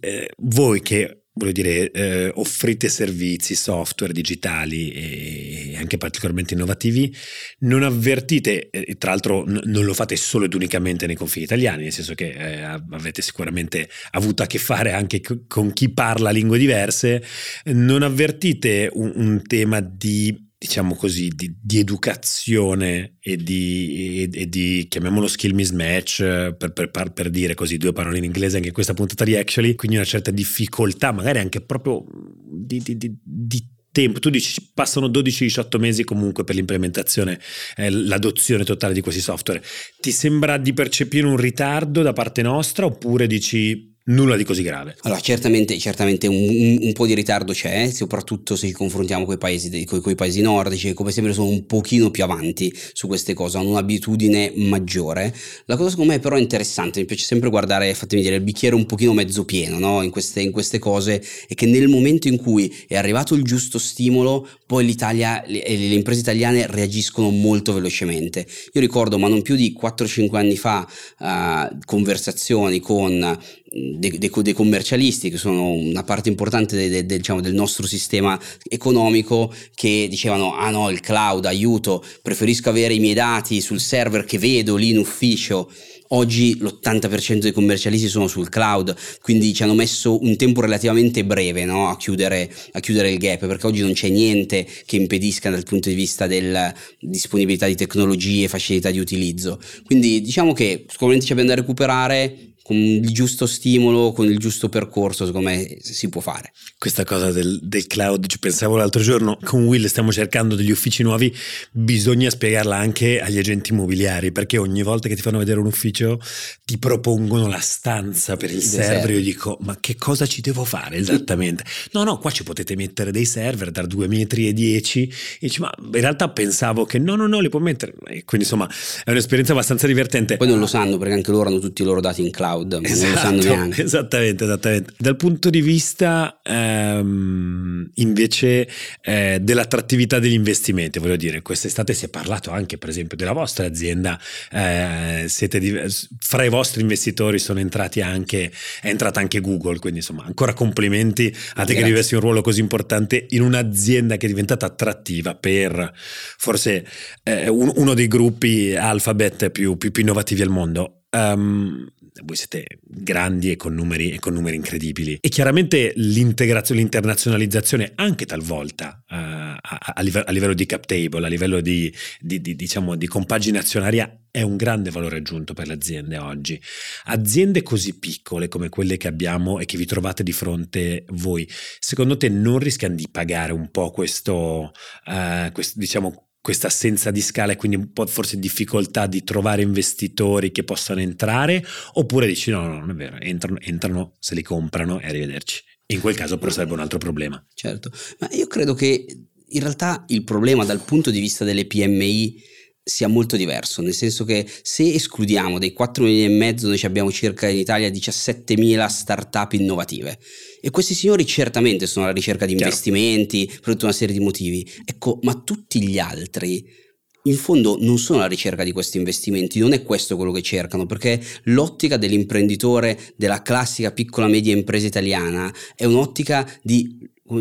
eh, 0.00 0.28
voi 0.38 0.82
che 0.82 1.20
voglio 1.32 1.52
dire, 1.52 1.90
eh, 1.90 2.30
offrite 2.34 2.88
servizi, 2.88 3.54
software 3.54 4.12
digitali 4.12 4.90
e 4.92 5.76
anche 5.76 5.96
particolarmente 5.96 6.54
innovativi, 6.54 7.14
non 7.60 7.82
avvertite, 7.82 8.68
e 8.70 8.96
tra 8.98 9.10
l'altro 9.10 9.44
n- 9.46 9.60
non 9.64 9.84
lo 9.84 9.94
fate 9.94 10.16
solo 10.16 10.44
ed 10.44 10.54
unicamente 10.54 11.06
nei 11.06 11.16
confini 11.16 11.44
italiani, 11.44 11.84
nel 11.84 11.92
senso 11.92 12.14
che 12.14 12.30
eh, 12.30 12.62
avete 12.62 13.22
sicuramente 13.22 13.88
avuto 14.10 14.42
a 14.42 14.46
che 14.46 14.58
fare 14.58 14.92
anche 14.92 15.20
c- 15.20 15.46
con 15.46 15.72
chi 15.72 15.90
parla 15.90 16.30
lingue 16.30 16.58
diverse, 16.58 17.22
non 17.66 18.02
avvertite 18.02 18.90
un, 18.92 19.12
un 19.14 19.42
tema 19.46 19.80
di 19.80 20.48
diciamo 20.62 20.94
così, 20.94 21.28
di, 21.34 21.56
di 21.58 21.78
educazione 21.78 23.16
e 23.18 23.38
di, 23.38 24.28
e, 24.30 24.40
e 24.42 24.46
di, 24.46 24.86
chiamiamolo 24.90 25.26
skill 25.26 25.54
mismatch, 25.54 26.52
per, 26.52 26.72
per, 26.74 26.90
per, 26.90 27.30
dire 27.30 27.54
così 27.54 27.78
due 27.78 27.94
parole 27.94 28.18
in 28.18 28.24
inglese 28.24 28.56
anche 28.56 28.68
in 28.68 28.74
questa 28.74 28.92
puntata 28.92 29.24
di 29.24 29.36
Actually, 29.36 29.74
quindi 29.74 29.96
una 29.96 30.04
certa 30.04 30.30
difficoltà, 30.30 31.12
magari 31.12 31.38
anche 31.38 31.62
proprio 31.62 32.04
di, 32.44 32.82
di, 32.84 33.68
tempo. 33.90 34.20
Tu 34.20 34.28
dici 34.28 34.70
passano 34.74 35.08
12-18 35.08 35.78
mesi 35.78 36.04
comunque 36.04 36.44
per 36.44 36.54
l'implementazione, 36.54 37.40
eh, 37.76 37.88
l'adozione 37.88 38.62
totale 38.62 38.92
di 38.92 39.00
questi 39.00 39.22
software. 39.22 39.62
Ti 39.98 40.12
sembra 40.12 40.58
di 40.58 40.74
percepire 40.74 41.26
un 41.26 41.38
ritardo 41.38 42.02
da 42.02 42.12
parte 42.12 42.42
nostra 42.42 42.84
oppure 42.84 43.26
dici 43.26 43.89
nulla 44.10 44.36
di 44.36 44.44
così 44.44 44.62
grave. 44.62 44.96
Allora, 45.02 45.20
certamente, 45.20 45.78
certamente 45.78 46.26
un, 46.26 46.36
un, 46.36 46.78
un, 46.82 46.92
po' 46.92 47.06
di 47.06 47.14
ritardo 47.14 47.52
c'è, 47.52 47.90
soprattutto 47.90 48.56
se 48.56 48.66
ci 48.66 48.72
confrontiamo 48.72 49.24
con 49.24 49.34
i 49.34 49.38
paesi, 49.38 49.84
con, 49.84 50.00
con 50.00 50.12
i 50.12 50.14
paesi 50.14 50.40
nordici, 50.40 50.92
come 50.92 51.10
sempre 51.12 51.32
sono 51.32 51.48
un 51.48 51.66
pochino 51.66 52.10
più 52.10 52.22
avanti 52.22 52.74
su 52.92 53.06
queste 53.06 53.34
cose, 53.34 53.58
hanno 53.58 53.70
un'abitudine 53.70 54.52
maggiore. 54.56 55.34
La 55.66 55.76
cosa 55.76 55.90
secondo 55.90 56.12
me 56.12 56.18
però 56.18 56.38
interessante, 56.38 57.00
mi 57.00 57.06
piace 57.06 57.24
sempre 57.24 57.48
guardare, 57.50 57.94
fatemi 57.94 58.22
dire, 58.22 58.36
il 58.36 58.42
bicchiere 58.42 58.74
un 58.74 58.86
pochino 58.86 59.12
mezzo 59.12 59.44
pieno 59.44 59.78
no? 59.78 60.02
in, 60.02 60.10
queste, 60.10 60.40
in 60.40 60.50
queste 60.50 60.78
cose, 60.78 61.22
è 61.48 61.54
che 61.54 61.66
nel 61.66 61.88
momento 61.88 62.28
in 62.28 62.36
cui 62.36 62.74
è 62.86 62.96
arrivato 62.96 63.34
il 63.34 63.42
giusto 63.42 63.78
stimolo, 63.78 64.48
poi 64.66 64.84
l'Italia 64.84 65.42
le, 65.46 65.62
le 65.66 65.94
imprese 65.94 66.20
italiane 66.20 66.66
reagiscono 66.66 67.30
molto 67.30 67.72
velocemente. 67.72 68.46
Io 68.72 68.80
ricordo, 68.80 69.18
ma 69.18 69.28
non 69.28 69.42
più 69.42 69.56
di 69.56 69.76
4-5 69.80 70.36
anni 70.36 70.56
fa, 70.56 70.86
uh, 71.18 71.78
conversazioni 71.84 72.80
con 72.80 73.38
dei, 73.70 74.18
dei, 74.18 74.30
dei, 74.34 74.52
commercialisti 74.52 75.30
che 75.30 75.36
sono 75.36 75.70
una 75.70 76.02
parte 76.02 76.28
importante 76.28 76.76
de, 76.76 76.88
de, 76.88 77.06
de, 77.06 77.16
diciamo, 77.18 77.40
del 77.40 77.54
nostro 77.54 77.86
sistema 77.86 78.38
economico 78.68 79.54
che 79.74 80.08
dicevano 80.10 80.56
ah 80.56 80.70
no 80.70 80.90
il 80.90 81.00
cloud 81.00 81.44
aiuto 81.46 82.04
preferisco 82.20 82.68
avere 82.68 82.94
i 82.94 82.98
miei 82.98 83.14
dati 83.14 83.60
sul 83.60 83.78
server 83.78 84.24
che 84.24 84.38
vedo 84.38 84.74
lì 84.74 84.90
in 84.90 84.98
ufficio 84.98 85.70
Oggi 86.12 86.58
l'80% 86.58 87.38
dei 87.38 87.52
commercialisti 87.52 88.08
sono 88.08 88.26
sul 88.26 88.48
cloud, 88.48 88.96
quindi 89.22 89.54
ci 89.54 89.62
hanno 89.62 89.74
messo 89.74 90.20
un 90.20 90.36
tempo 90.36 90.60
relativamente 90.60 91.24
breve 91.24 91.64
no? 91.64 91.88
a, 91.88 91.96
chiudere, 91.96 92.52
a, 92.72 92.80
chiudere, 92.80 93.12
il 93.12 93.18
gap, 93.18 93.46
perché 93.46 93.68
oggi 93.68 93.80
non 93.80 93.92
c'è 93.92 94.08
niente 94.08 94.66
che 94.86 94.96
impedisca 94.96 95.50
dal 95.50 95.62
punto 95.62 95.88
di 95.88 95.94
vista 95.94 96.26
della 96.26 96.74
disponibilità 96.98 97.66
di 97.66 97.76
tecnologie 97.76 98.48
facilità 98.48 98.90
di 98.90 98.98
utilizzo. 98.98 99.60
Quindi 99.84 100.20
diciamo 100.20 100.52
che 100.52 100.84
sicuramente 100.88 101.26
ci 101.26 101.30
abbiamo 101.30 101.50
da 101.50 101.54
recuperare, 101.60 102.49
con 102.70 102.76
il 102.76 103.12
giusto 103.12 103.46
stimolo, 103.46 104.12
con 104.12 104.26
il 104.26 104.38
giusto 104.38 104.68
percorso, 104.68 105.26
secondo 105.26 105.48
me 105.48 105.78
si 105.80 106.08
può 106.08 106.20
fare. 106.20 106.52
Questa 106.78 107.02
cosa 107.02 107.32
del, 107.32 107.58
del, 107.60 107.88
cloud, 107.88 108.28
ci 108.28 108.38
pensavo 108.38 108.76
l'altro 108.76 109.02
giorno, 109.02 109.36
con 109.42 109.64
Will 109.64 109.86
stiamo 109.86 110.12
cercando 110.12 110.54
degli 110.54 110.70
uffici 110.70 111.02
nuovi, 111.02 111.34
bisogna 111.72 112.30
spiegarla 112.30 112.76
anche 112.76 113.20
agli 113.20 113.38
agenti 113.38 113.72
immobiliari, 113.72 114.30
perché 114.30 114.56
ogni 114.56 114.84
volta 114.84 115.08
che 115.08 115.16
ti 115.16 115.20
fanno 115.20 115.38
vedere 115.38 115.58
un 115.58 115.66
ufficio 115.66 116.20
ti 116.64 116.78
propongono 116.78 117.48
la 117.48 117.58
stanza 117.58 118.36
per 118.36 118.52
il 118.52 118.62
server, 118.62 119.10
io 119.10 119.20
dico 119.20 119.58
ma 119.62 119.76
che 119.80 119.96
cosa 119.96 120.24
ci 120.26 120.40
devo 120.40 120.64
fare 120.64 120.94
esattamente? 120.96 121.64
No, 121.90 122.04
no, 122.04 122.18
qua 122.18 122.30
ci 122.30 122.44
potete 122.44 122.76
mettere 122.76 123.10
dei 123.10 123.24
server 123.24 123.72
da 123.72 123.84
2 123.84 124.06
metri 124.06 124.46
e 124.46 124.52
10 124.52 125.02
e 125.02 125.08
dici 125.40 125.60
ma 125.60 125.72
in 125.76 125.90
realtà 125.90 126.28
pensavo 126.28 126.84
che 126.84 127.00
no, 127.00 127.16
no, 127.16 127.26
no, 127.26 127.40
li 127.40 127.48
può 127.48 127.58
mettere, 127.58 127.94
e 128.06 128.22
quindi 128.24 128.46
insomma 128.46 128.70
è 129.02 129.10
un'esperienza 129.10 129.50
abbastanza 129.54 129.88
divertente. 129.88 130.36
Poi 130.36 130.46
non 130.46 130.60
lo 130.60 130.68
sanno 130.68 130.98
perché 130.98 131.14
anche 131.14 131.32
loro 131.32 131.48
hanno 131.48 131.58
tutti 131.58 131.82
i 131.82 131.84
loro 131.84 132.00
dati 132.00 132.22
in 132.22 132.30
cloud 132.30 132.58
cloud, 132.60 132.84
esatto, 132.84 133.02
non 133.02 133.12
lo 133.12 133.18
sanno 133.18 133.42
neanche. 133.42 133.82
Esattamente, 133.82 134.44
esattamente. 134.44 134.92
Dal 134.98 135.16
punto 135.16 135.50
di 135.50 135.60
vista 135.60 136.40
ehm, 136.42 137.90
invece 137.94 138.68
eh, 139.02 139.38
dell'attrattività 139.40 140.18
degli 140.18 140.34
investimenti, 140.34 140.98
voglio 140.98 141.16
dire, 141.16 141.42
quest'estate 141.42 141.94
si 141.94 142.06
è 142.06 142.08
parlato 142.08 142.50
anche 142.50 142.78
per 142.78 142.88
esempio 142.88 143.16
della 143.16 143.32
vostra 143.32 143.66
azienda, 143.66 144.18
eh, 144.50 145.28
di, 145.48 145.80
fra 146.18 146.44
i 146.44 146.48
vostri 146.48 146.82
investitori 146.82 147.38
sono 147.38 147.60
entrati 147.60 148.00
anche, 148.00 148.50
è 148.80 148.88
entrata 148.88 149.20
anche 149.20 149.40
Google, 149.40 149.78
quindi 149.78 149.98
insomma 149.98 150.24
ancora 150.24 150.52
complimenti 150.52 151.34
a 151.54 151.64
te 151.64 151.74
che 151.74 151.82
rivesti 151.82 152.14
un 152.14 152.20
ruolo 152.20 152.40
così 152.40 152.60
importante 152.60 153.26
in 153.30 153.42
un'azienda 153.42 154.16
che 154.16 154.26
è 154.26 154.28
diventata 154.28 154.66
attrattiva 154.66 155.34
per 155.34 155.92
forse 155.94 156.86
eh, 157.22 157.48
un, 157.48 157.72
uno 157.76 157.94
dei 157.94 158.08
gruppi 158.08 158.74
alphabet 158.74 159.50
più, 159.50 159.76
più, 159.76 159.90
più 159.90 160.02
innovativi 160.02 160.42
al 160.42 160.48
mondo. 160.48 160.99
Um, 161.12 161.90
voi 162.24 162.36
siete 162.36 162.66
grandi 162.82 163.50
e 163.50 163.56
con 163.56 163.74
numeri, 163.74 164.10
e 164.12 164.18
con 164.18 164.32
numeri 164.32 164.56
incredibili. 164.56 165.18
E 165.20 165.28
chiaramente 165.28 165.92
l'integrazione, 165.96 166.80
l'internazionalizzazione 166.80 167.92
anche 167.96 168.26
talvolta 168.26 169.02
uh, 169.08 169.14
a, 169.14 169.78
a, 169.94 170.02
livello, 170.02 170.24
a, 170.26 170.32
livello, 170.32 170.54
di 170.54 170.66
cap 170.66 170.84
table, 170.86 171.24
a 171.24 171.28
livello 171.28 171.60
di, 171.60 171.92
di, 172.20 172.40
di, 172.40 172.54
diciamo, 172.54 172.96
di 172.96 173.06
compagine 173.06 173.58
azionaria 173.58 174.20
è 174.30 174.42
un 174.42 174.56
grande 174.56 174.90
valore 174.90 175.16
aggiunto 175.16 175.54
per 175.54 175.66
le 175.66 175.74
aziende 175.74 176.18
oggi. 176.18 176.60
Aziende 177.04 177.62
così 177.62 177.98
piccole 177.98 178.48
come 178.48 178.68
quelle 178.68 178.96
che 178.96 179.08
abbiamo 179.08 179.58
e 179.58 179.64
che 179.64 179.76
vi 179.76 179.86
trovate 179.86 180.22
di 180.22 180.32
fronte 180.32 181.04
voi, 181.08 181.48
secondo 181.78 182.16
te 182.16 182.28
non 182.28 182.58
rischiano 182.58 182.94
di 182.94 183.08
pagare 183.10 183.52
un 183.52 183.70
po' 183.70 183.90
questo, 183.90 184.72
uh, 185.06 185.52
questo 185.52 185.78
diciamo, 185.78 186.29
questa 186.40 186.68
assenza 186.68 187.10
di 187.10 187.20
scala 187.20 187.52
e 187.52 187.56
quindi 187.56 187.76
un 187.76 187.92
po' 187.92 188.06
forse 188.06 188.38
difficoltà 188.38 189.06
di 189.06 189.22
trovare 189.22 189.62
investitori 189.62 190.50
che 190.50 190.64
possano 190.64 191.00
entrare 191.00 191.62
oppure 191.94 192.26
dici 192.26 192.50
no, 192.50 192.66
no, 192.66 192.78
non 192.78 192.90
è 192.90 192.94
vero, 192.94 193.16
entrano, 193.18 193.58
entrano 193.60 194.14
se 194.18 194.34
li 194.34 194.42
comprano 194.42 195.00
e 195.00 195.06
arrivederci. 195.06 195.62
In 195.86 196.00
quel 196.00 196.14
caso 196.14 196.38
però 196.38 196.50
sarebbe 196.50 196.72
un 196.72 196.80
altro 196.80 196.98
problema. 196.98 197.44
Certo, 197.52 197.90
ma 198.20 198.28
io 198.32 198.46
credo 198.46 198.74
che 198.74 199.04
in 199.52 199.60
realtà 199.60 200.04
il 200.08 200.24
problema 200.24 200.64
dal 200.64 200.82
punto 200.82 201.10
di 201.10 201.20
vista 201.20 201.44
delle 201.44 201.66
PMI 201.66 202.42
sia 202.82 203.08
molto 203.08 203.36
diverso, 203.36 203.82
nel 203.82 203.94
senso 203.94 204.24
che 204.24 204.46
se 204.62 204.92
escludiamo 204.92 205.58
dei 205.58 205.72
4 205.72 206.02
milioni 206.02 206.32
e 206.32 206.36
mezzo 206.36 206.66
noi 206.66 206.80
abbiamo 206.82 207.12
circa 207.12 207.48
in 207.48 207.58
Italia 207.58 207.88
17.000 207.88 208.86
start-up 208.86 209.52
innovative. 209.52 210.18
E 210.60 210.70
questi 210.70 210.94
signori 210.94 211.26
certamente 211.26 211.86
sono 211.86 212.06
alla 212.06 212.14
ricerca 212.14 212.46
di 212.46 212.52
investimenti 212.52 213.44
Chiaro. 213.46 213.60
per 213.62 213.72
tutta 213.74 213.84
una 213.86 213.94
serie 213.94 214.14
di 214.14 214.20
motivi, 214.20 214.68
ecco, 214.84 215.18
ma 215.22 215.34
tutti 215.34 215.82
gli 215.82 215.98
altri 215.98 216.78
in 217.24 217.36
fondo 217.36 217.76
non 217.78 217.98
sono 217.98 218.20
alla 218.20 218.28
ricerca 218.28 218.64
di 218.64 218.72
questi 218.72 218.96
investimenti, 218.96 219.58
non 219.58 219.72
è 219.74 219.82
questo 219.82 220.16
quello 220.16 220.32
che 220.32 220.42
cercano, 220.42 220.86
perché 220.86 221.22
l'ottica 221.44 221.98
dell'imprenditore 221.98 222.98
della 223.16 223.42
classica 223.42 223.92
piccola 223.92 224.26
media 224.26 224.54
impresa 224.54 224.86
italiana 224.86 225.52
è 225.74 225.84
un'ottica 225.84 226.50
di 226.62 226.96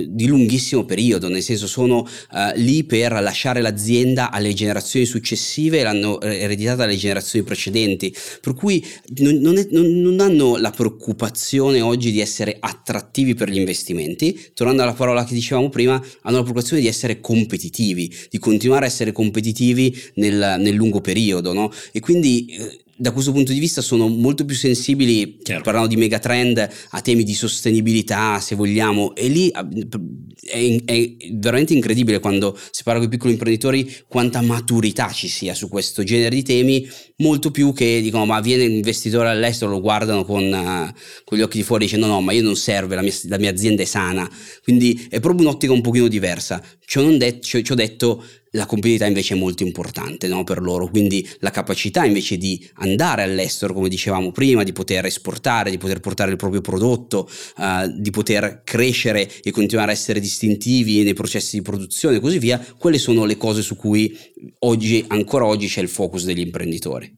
di 0.08 0.28
lunghissimo 0.28 0.86
periodo, 0.86 1.28
nel 1.28 1.42
senso 1.42 1.68
sono 1.68 2.00
uh, 2.00 2.52
lì 2.56 2.84
per 2.84 3.12
lasciare 3.14 3.62
l'azienda 3.62 4.32
alle 4.32 4.54
generazioni 4.54 5.06
successive 5.06 5.80
e 5.80 5.84
l'hanno 5.84 6.20
eh, 6.22 6.38
ereditata 6.38 6.78
dalle 6.78 6.96
generazioni 6.96 7.46
precedenti, 7.46 8.14
per 8.42 8.54
cui 8.54 8.86
non, 9.18 9.36
non, 9.36 9.58
è, 9.58 9.68
non, 9.72 10.02
non, 10.02 10.20
hanno 10.20 10.58
la 10.58 10.72
preoccupazione 10.72 11.82
oggi 11.82 12.12
di 12.12 12.20
essere 12.20 12.58
attrattivi 12.60 13.34
per 13.34 13.50
gli 13.50 13.58
investimenti, 13.58 14.52
tornando 14.54 14.84
alla 14.84 14.94
parola 14.94 15.24
che 15.24 15.34
dicevamo 15.34 15.70
prima, 15.70 15.94
hanno 15.94 16.38
la 16.38 16.44
preoccupazione 16.44 16.82
di 16.82 16.88
essere 16.88 17.20
competitivi, 17.20 18.14
di 18.30 18.38
continuare 18.38 18.86
a 18.86 18.88
essere 18.88 19.12
competitivi 19.12 19.96
nel, 20.16 20.58
nel 20.60 20.74
lungo 20.74 21.02
periodo, 21.02 21.54
no? 21.54 21.72
e 21.92 22.00
quindi 22.00 22.46
eh, 22.48 22.80
da 23.02 23.12
questo 23.12 23.32
punto 23.32 23.54
di 23.54 23.60
vista 23.60 23.82
sono 23.82 24.10
molto 24.10 24.44
più 24.44 24.56
sensibili, 24.56 25.38
Chiaro. 25.42 25.62
parlando 25.62 25.88
di 25.88 25.96
megatrend, 25.96 26.70
a 26.90 27.00
temi 27.00 27.24
di 27.24 27.34
sostenibilità, 27.34 28.42
se 28.42 28.56
vogliamo, 28.56 29.16
e 29.16 29.30
lì 29.30 29.50
è, 29.50 30.82
è, 30.84 31.16
veramente 31.32 31.74
incredibile 31.74 32.20
quando 32.20 32.58
si 32.72 32.84
parla 32.84 33.00
con 33.00 33.08
i 33.08 33.12
piccoli 33.12 33.34
imprenditori 33.34 33.90
quanta 34.06 34.42
maturità 34.42 35.12
ci 35.12 35.30
sia 35.30 35.54
su 35.54 35.70
questo 35.70 36.04
genere 36.04 36.36
di 36.36 36.44
temi, 36.44 36.90
molto 37.18 37.52
più 37.52 37.72
che 37.72 38.02
dicono 38.02 38.26
ma 38.26 38.42
viene 38.42 38.68
l'investitore 38.68 39.30
all'estero, 39.30 39.72
lo 39.72 39.80
guardano 39.80 40.26
con, 40.26 40.44
uh, 40.44 40.94
con 41.24 41.38
gli 41.38 41.42
occhi 41.42 41.58
di 41.58 41.64
fuori 41.64 41.86
dicendo 41.86 42.06
no 42.06 42.20
ma 42.20 42.34
io 42.34 42.44
non 42.44 42.58
serve, 42.58 42.96
la 42.96 43.02
mia, 43.02 43.14
la 43.30 43.38
mia 43.38 43.52
azienda 43.52 43.82
è 43.82 43.86
sana, 43.86 44.30
quindi 44.62 45.08
è 45.10 45.22
proprio 45.22 45.48
un'ottica 45.48 45.72
un 45.72 45.82
pochino 45.82 46.10
diversa. 46.10 46.62
Ci 46.86 46.98
ho, 46.98 47.18
det- 47.18 47.44
ci 47.44 47.64
ho 47.72 47.76
detto 47.76 48.26
la 48.52 48.66
competitività 48.66 49.06
invece 49.06 49.36
è 49.36 49.38
molto 49.38 49.64
importante 49.64 50.28
no, 50.28 50.44
per 50.44 50.62
loro, 50.62 50.88
quindi 50.88 51.28
la 51.40 51.52
capacità 51.52 52.06
invece 52.06 52.38
di 52.38 52.68
andare 52.76 53.24
all'estero, 53.24 53.74
come 53.74 53.90
dicevamo 53.90 54.32
prima, 54.32 54.64
di 54.64 54.74
poter 54.74 55.06
esportare, 55.06 55.70
di 55.70 55.78
poter 55.78 56.00
portare 56.00 56.32
il 56.32 56.38
proprio 56.38 56.62
prodotto, 56.62 57.30
uh, 57.58 57.88
di 57.96 58.10
poter 58.10 58.62
crescere 58.64 59.30
e 59.42 59.52
continuare 59.52 59.92
a 59.92 59.94
essere 59.94 60.20
distintivi 60.20 61.04
nei 61.04 61.14
processi 61.14 61.58
di 61.58 61.62
produzione 61.62 62.18
e 62.18 62.20
così 62.20 62.40
via, 62.40 62.64
quelle 62.78 62.98
sono 62.98 63.26
le 63.26 63.38
cose 63.38 63.62
su 63.62 63.76
cui 63.76 64.18
oggi, 64.60 65.04
ancora 65.08 65.46
oggi 65.46 65.68
c'è 65.68 65.82
il 65.82 65.90
focus 65.90 66.26
degli 66.26 66.40
imprenditori. 66.40 67.18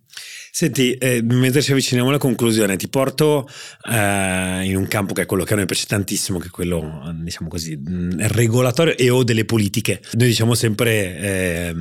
Senti, 0.53 0.95
eh, 0.95 1.21
mentre 1.23 1.61
ci 1.61 1.71
avviciniamo 1.71 2.09
alla 2.09 2.17
conclusione, 2.17 2.75
ti 2.75 2.89
porto 2.89 3.47
eh, 3.89 4.65
in 4.65 4.75
un 4.75 4.85
campo 4.89 5.13
che 5.13 5.21
è 5.21 5.25
quello 5.25 5.45
che 5.45 5.53
a 5.53 5.55
noi 5.55 5.65
piace 5.65 5.85
tantissimo, 5.87 6.39
che 6.39 6.47
è 6.47 6.49
quello, 6.49 7.09
diciamo 7.23 7.47
così, 7.47 7.77
mm, 7.77 8.19
regolatorio 8.27 8.97
e 8.97 9.09
o 9.09 9.23
delle 9.23 9.45
politiche. 9.45 10.01
Noi 10.11 10.27
diciamo 10.27 10.53
sempre 10.53 11.17
eh, 11.17 11.75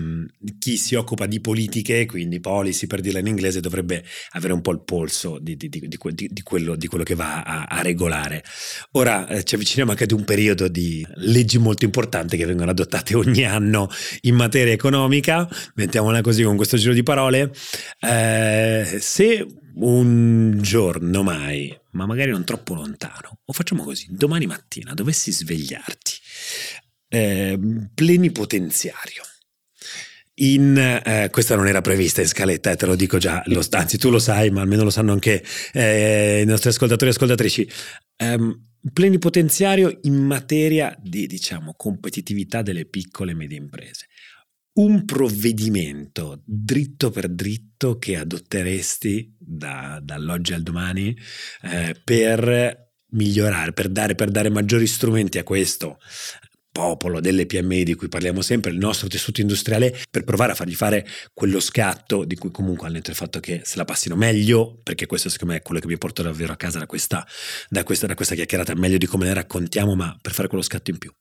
chi 0.61 0.77
si 0.77 0.95
occupa 0.95 1.27
di 1.27 1.41
politiche, 1.41 2.07
quindi 2.07 2.39
policy 2.39 2.87
per 2.87 3.01
dirla 3.01 3.19
in 3.19 3.27
inglese, 3.27 3.59
dovrebbe 3.59 4.05
avere 4.31 4.53
un 4.53 4.61
po' 4.61 4.71
il 4.71 4.83
polso 4.85 5.41
di, 5.41 5.57
di, 5.57 5.69
di, 5.69 5.89
di 5.89 5.97
quello, 5.97 6.77
quello, 6.87 7.05
che 7.05 7.17
va 7.17 7.43
a, 7.43 7.65
a 7.65 7.83
regolare. 7.83 8.45
Ora 8.93 9.27
eh, 9.27 9.43
ci 9.43 9.57
avviciniamo 9.57 9.91
anche 9.91 10.05
ad 10.05 10.13
un 10.13 10.25
periodo 10.25 10.69
di 10.69 11.05
leggi 11.17 11.59
molto 11.59 11.85
importanti 11.85 12.37
che 12.37 12.47
vengono 12.47 12.71
adottate 12.71 13.17
ogni 13.17 13.45
anno 13.45 13.91
in 14.23 14.37
materia 14.37 14.73
economica, 14.73 15.49
mettiamola 15.75 16.21
così 16.21 16.45
con 16.45 16.55
questo 16.55 16.77
giro 16.77 16.95
di 16.95 17.03
parole. 17.03 17.51
Eh, 17.99 18.60
eh, 18.61 19.01
se 19.01 19.47
un 19.75 20.59
giorno 20.61 21.23
mai, 21.23 21.77
ma 21.93 22.07
magari 22.07 22.31
non 22.31 22.45
troppo 22.45 22.75
lontano, 22.75 23.41
o 23.45 23.53
facciamo 23.53 23.83
così, 23.83 24.09
domani 24.11 24.47
mattina 24.47 24.95
dovessi 24.95 25.33
svegliarti 25.33 26.13
eh, 27.09 27.59
plenipotenziario. 27.95 29.23
In, 30.43 30.77
eh, 30.79 31.29
questa 31.31 31.55
non 31.55 31.67
era 31.67 31.83
prevista 31.83 32.23
in 32.23 32.27
scaletta, 32.27 32.71
eh, 32.71 32.77
te 32.77 32.87
lo 32.87 32.95
dico 32.95 33.19
già, 33.19 33.43
lo, 33.47 33.63
anzi 33.73 33.99
tu 33.99 34.09
lo 34.09 34.19
sai, 34.19 34.51
ma 34.51 34.63
almeno 34.63 34.85
lo 34.85 34.91
sanno 34.91 35.13
anche 35.13 35.45
eh, 35.73 36.41
i 36.41 36.47
nostri 36.47 36.71
ascoltatori 36.71 37.11
e 37.11 37.15
ascoltatrici. 37.15 37.71
Um, 38.23 38.69
plenipotenziario 38.93 39.99
in 40.03 40.15
materia 40.15 40.97
di 40.99 41.27
diciamo 41.27 41.75
competitività 41.77 42.63
delle 42.63 42.87
piccole 42.87 43.33
e 43.33 43.35
medie 43.35 43.59
imprese 43.59 44.07
un 44.73 45.05
provvedimento 45.05 46.43
dritto 46.45 47.11
per 47.11 47.29
dritto 47.29 47.99
che 47.99 48.17
adotteresti 48.17 49.37
da, 49.39 50.01
dall'oggi 50.03 50.53
al 50.53 50.63
domani 50.63 51.17
eh, 51.63 51.97
per 52.03 52.89
migliorare, 53.13 53.73
per 53.73 53.89
dare, 53.89 54.15
per 54.15 54.31
dare 54.31 54.51
maggiori 54.51 54.87
strumenti 54.87 55.39
a 55.39 55.43
questo 55.43 55.99
popolo 56.73 57.21
delle 57.21 57.47
PMI 57.47 57.83
di 57.83 57.95
cui 57.95 58.09
parliamo 58.09 58.43
sempre, 58.43 58.71
il 58.71 58.79
nostro 58.79 59.09
tessuto 59.09 59.41
industriale, 59.41 59.95
per 60.09 60.23
provare 60.25 60.53
a 60.53 60.55
fargli 60.55 60.75
fare 60.75 61.07
quello 61.35 61.59
scatto 61.59 62.25
di 62.25 62.37
cui 62.37 62.51
comunque 62.51 62.89
netto 62.89 63.09
del 63.09 63.17
fatto 63.17 63.41
che 63.41 63.63
se 63.65 63.77
la 63.77 63.85
passino 63.85 64.15
meglio, 64.15 64.81
perché 64.83 65.07
questo 65.07 65.29
secondo 65.29 65.55
me 65.55 65.59
è 65.59 65.63
quello 65.63 65.81
che 65.81 65.89
mi 65.89 65.99
porto 65.99 66.23
davvero 66.23 66.53
a 66.53 66.57
casa 66.57 66.79
da 66.79 66.87
questa, 66.87 67.27
da 67.69 67.83
questa, 67.83 68.07
da 68.07 68.15
questa 68.15 68.35
chiacchierata, 68.35 68.75
meglio 68.75 68.99
di 68.99 69.07
come 69.07 69.27
ne 69.27 69.35
raccontiamo, 69.35 69.95
ma 69.97 70.17
per 70.21 70.33
fare 70.33 70.49
quello 70.49 70.63
scatto 70.63 70.91
in 70.91 70.99
più 70.99 71.13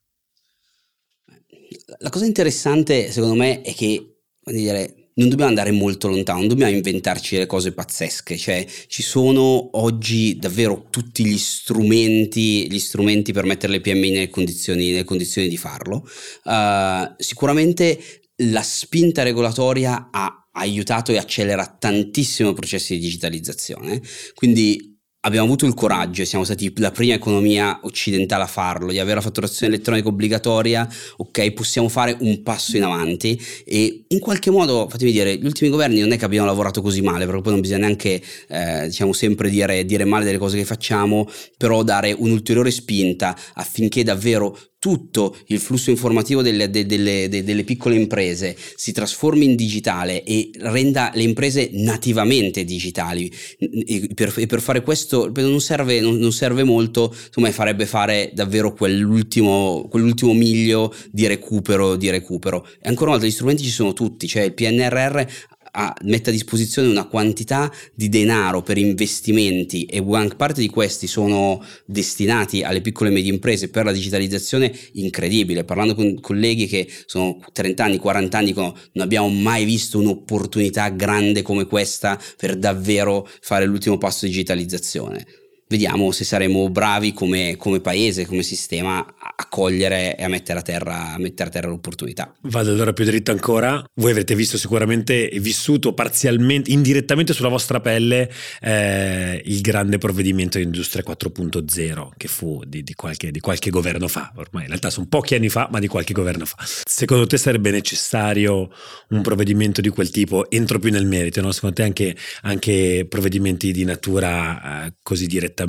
la 1.99 2.09
cosa 2.09 2.25
interessante 2.25 3.11
secondo 3.11 3.35
me 3.35 3.61
è 3.61 3.73
che 3.73 4.15
dire, 4.45 5.11
non 5.19 5.29
dobbiamo 5.29 5.49
andare 5.49 5.71
molto 5.71 6.07
lontano, 6.07 6.39
non 6.39 6.47
dobbiamo 6.47 6.71
inventarci 6.71 7.37
le 7.37 7.45
cose 7.45 7.73
pazzesche, 7.73 8.37
cioè 8.37 8.65
ci 8.87 9.03
sono 9.03 9.77
oggi 9.77 10.37
davvero 10.37 10.87
tutti 10.89 11.25
gli 11.25 11.37
strumenti, 11.37 12.71
gli 12.71 12.79
strumenti 12.79 13.33
per 13.33 13.43
mettere 13.43 13.73
le 13.73 13.81
PMI 13.81 14.11
nelle 14.11 14.29
condizioni, 14.29 14.91
nelle 14.91 15.03
condizioni 15.03 15.47
di 15.47 15.57
farlo. 15.57 16.07
Uh, 16.43 17.13
sicuramente 17.17 17.99
la 18.43 18.61
spinta 18.61 19.23
regolatoria 19.23 20.09
ha 20.11 20.47
aiutato 20.53 21.11
e 21.11 21.17
accelera 21.17 21.77
tantissimo 21.77 22.51
i 22.51 22.53
processi 22.53 22.95
di 22.95 23.01
digitalizzazione, 23.01 24.01
quindi 24.33 24.98
abbiamo 25.21 25.45
avuto 25.45 25.65
il 25.65 25.73
coraggio, 25.73 26.23
siamo 26.23 26.45
stati 26.45 26.71
la 26.77 26.91
prima 26.91 27.13
economia 27.13 27.79
occidentale 27.83 28.43
a 28.43 28.47
farlo, 28.47 28.91
di 28.91 28.99
avere 28.99 29.15
la 29.15 29.21
fatturazione 29.21 29.73
elettronica 29.73 30.07
obbligatoria, 30.07 30.87
ok, 31.17 31.51
possiamo 31.51 31.89
fare 31.89 32.15
un 32.19 32.41
passo 32.41 32.77
in 32.77 32.83
avanti 32.83 33.39
e 33.65 34.05
in 34.07 34.19
qualche 34.19 34.49
modo, 34.49 34.87
fatemi 34.89 35.11
dire, 35.11 35.35
gli 35.35 35.45
ultimi 35.45 35.69
governi 35.69 35.99
non 35.99 36.11
è 36.11 36.17
che 36.17 36.25
abbiano 36.25 36.45
lavorato 36.45 36.81
così 36.81 37.01
male, 37.01 37.25
perché 37.25 37.41
poi 37.41 37.51
non 37.51 37.61
bisogna 37.61 37.85
neanche, 37.85 38.21
eh, 38.47 38.87
diciamo, 38.87 39.11
sempre 39.11 39.49
dire, 39.49 39.83
dire 39.83 40.05
male 40.05 40.23
delle 40.23 40.37
cose 40.37 40.57
che 40.57 40.65
facciamo, 40.65 41.27
però 41.57 41.83
dare 41.83 42.13
un'ulteriore 42.17 42.71
spinta 42.71 43.37
affinché 43.53 44.03
davvero 44.03 44.57
tutto 44.79 45.35
il 45.47 45.59
flusso 45.59 45.89
informativo 45.89 46.41
delle, 46.41 46.69
delle, 46.69 47.27
delle, 47.27 47.43
delle, 47.43 47.63
piccole 47.65 47.95
imprese 47.95 48.55
si 48.75 48.93
trasformi 48.93 49.43
in 49.43 49.55
digitale 49.55 50.23
e 50.23 50.49
renda 50.59 51.11
le 51.13 51.23
imprese 51.23 51.69
nativamente 51.73 52.63
digitali. 52.63 53.31
E 53.57 54.09
per, 54.15 54.33
e 54.37 54.45
per 54.45 54.61
fare 54.61 54.81
questo 54.81 55.29
non 55.35 55.59
serve, 55.59 55.99
non, 55.99 56.15
non 56.15 56.31
serve 56.31 56.63
molto 56.63 57.13
insomma 57.27 57.51
farebbe 57.51 57.85
fare 57.85 58.31
davvero 58.33 58.73
quell'ultimo, 58.73 59.85
quell'ultimo 59.89 60.33
miglio 60.33 60.95
di 61.11 61.27
recupero 61.27 61.97
di 61.97 62.09
recupero. 62.09 62.65
E 62.81 62.87
ancora 62.87 63.11
una 63.11 63.19
volta 63.19 63.25
gli 63.25 63.31
strumenti 63.31 63.63
ci 63.63 63.69
sono 63.69 63.91
tutti 63.91 64.27
cioè 64.27 64.43
il 64.43 64.53
PNRR 64.53 65.23
a, 65.71 65.95
mette 66.03 66.29
a 66.29 66.33
disposizione 66.33 66.87
una 66.87 67.05
quantità 67.05 67.71
di 67.93 68.09
denaro 68.09 68.61
per 68.61 68.77
investimenti 68.77 69.85
e 69.85 70.03
gran 70.03 70.35
parte 70.35 70.61
di 70.61 70.69
questi 70.69 71.07
sono 71.07 71.63
destinati 71.85 72.63
alle 72.63 72.81
piccole 72.81 73.09
e 73.09 73.13
medie 73.13 73.31
imprese 73.31 73.69
per 73.69 73.85
la 73.85 73.91
digitalizzazione 73.91 74.71
incredibile. 74.93 75.63
Parlando 75.63 75.95
con 75.95 76.19
colleghi 76.19 76.67
che 76.67 76.87
sono 77.05 77.39
30 77.51 77.83
anni, 77.83 77.97
40 77.97 78.37
anni, 78.37 78.47
dicono 78.47 78.75
non 78.93 79.05
abbiamo 79.05 79.29
mai 79.29 79.65
visto 79.65 79.99
un'opportunità 79.99 80.89
grande 80.89 81.41
come 81.41 81.65
questa 81.65 82.19
per 82.37 82.57
davvero 82.57 83.27
fare 83.41 83.65
l'ultimo 83.65 83.97
passo 83.97 84.25
di 84.25 84.31
digitalizzazione 84.31 85.25
vediamo 85.69 86.11
se 86.11 86.23
saremo 86.23 86.67
bravi 86.69 87.13
come, 87.13 87.55
come, 87.55 87.79
paese, 87.79 88.25
come 88.25 88.41
sistema 88.41 89.05
a 89.39 89.45
cogliere 89.47 90.17
e 90.17 90.23
a 90.25 90.27
mettere 90.27 90.59
a, 90.59 90.61
terra, 90.61 91.13
a 91.13 91.17
mettere 91.17 91.47
a 91.47 91.51
terra 91.51 91.69
l'opportunità. 91.69 92.33
Vado 92.41 92.71
allora 92.71 92.91
più 92.91 93.05
dritto 93.05 93.31
ancora. 93.31 93.81
Voi 93.93 94.11
avrete 94.11 94.35
visto 94.35 94.57
sicuramente 94.57 95.29
e 95.29 95.39
vissuto 95.39 95.93
parzialmente, 95.93 96.71
indirettamente 96.71 97.31
sulla 97.31 97.47
vostra 97.47 97.79
pelle 97.79 98.29
eh, 98.59 99.41
il 99.45 99.61
grande 99.61 99.97
provvedimento 99.97 100.57
di 100.57 100.65
Industria 100.65 101.03
4.0 101.07 102.09
che 102.17 102.27
fu 102.27 102.61
di, 102.65 102.83
di, 102.83 102.93
qualche, 102.95 103.31
di 103.31 103.39
qualche 103.39 103.69
governo 103.69 104.09
fa, 104.09 104.33
ormai 104.35 104.63
in 104.63 104.69
realtà 104.69 104.89
sono 104.89 105.07
pochi 105.07 105.35
anni 105.35 105.47
fa, 105.47 105.69
ma 105.71 105.79
di 105.79 105.87
qualche 105.87 106.11
governo 106.11 106.43
fa. 106.43 106.57
Secondo 106.59 107.25
te 107.25 107.37
sarebbe 107.37 107.71
necessario 107.71 108.69
un 109.09 109.21
provvedimento 109.21 109.79
di 109.79 109.89
quel 109.89 110.09
tipo? 110.09 110.49
Entro 110.49 110.79
più 110.79 110.91
nel 110.91 111.05
merito, 111.05 111.39
no? 111.39 111.53
secondo 111.53 111.75
te 111.75 111.83
anche, 111.83 112.15
anche 112.41 113.05
provvedimenti 113.07 113.71
di 113.71 113.85
natura 113.85 114.85
eh, 114.87 114.93
così 115.01 115.27
diretta? 115.27 115.65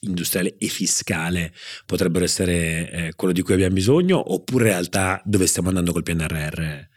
Industriale 0.00 0.56
e 0.58 0.66
fiscale 0.66 1.52
potrebbero 1.86 2.24
essere 2.24 2.90
eh, 2.90 3.12
quello 3.14 3.32
di 3.32 3.42
cui 3.42 3.54
abbiamo 3.54 3.74
bisogno 3.74 4.32
oppure 4.32 4.64
in 4.64 4.70
realtà 4.70 5.20
dove 5.24 5.46
stiamo 5.46 5.68
andando 5.68 5.92
col 5.92 6.02
PNRR 6.02 6.88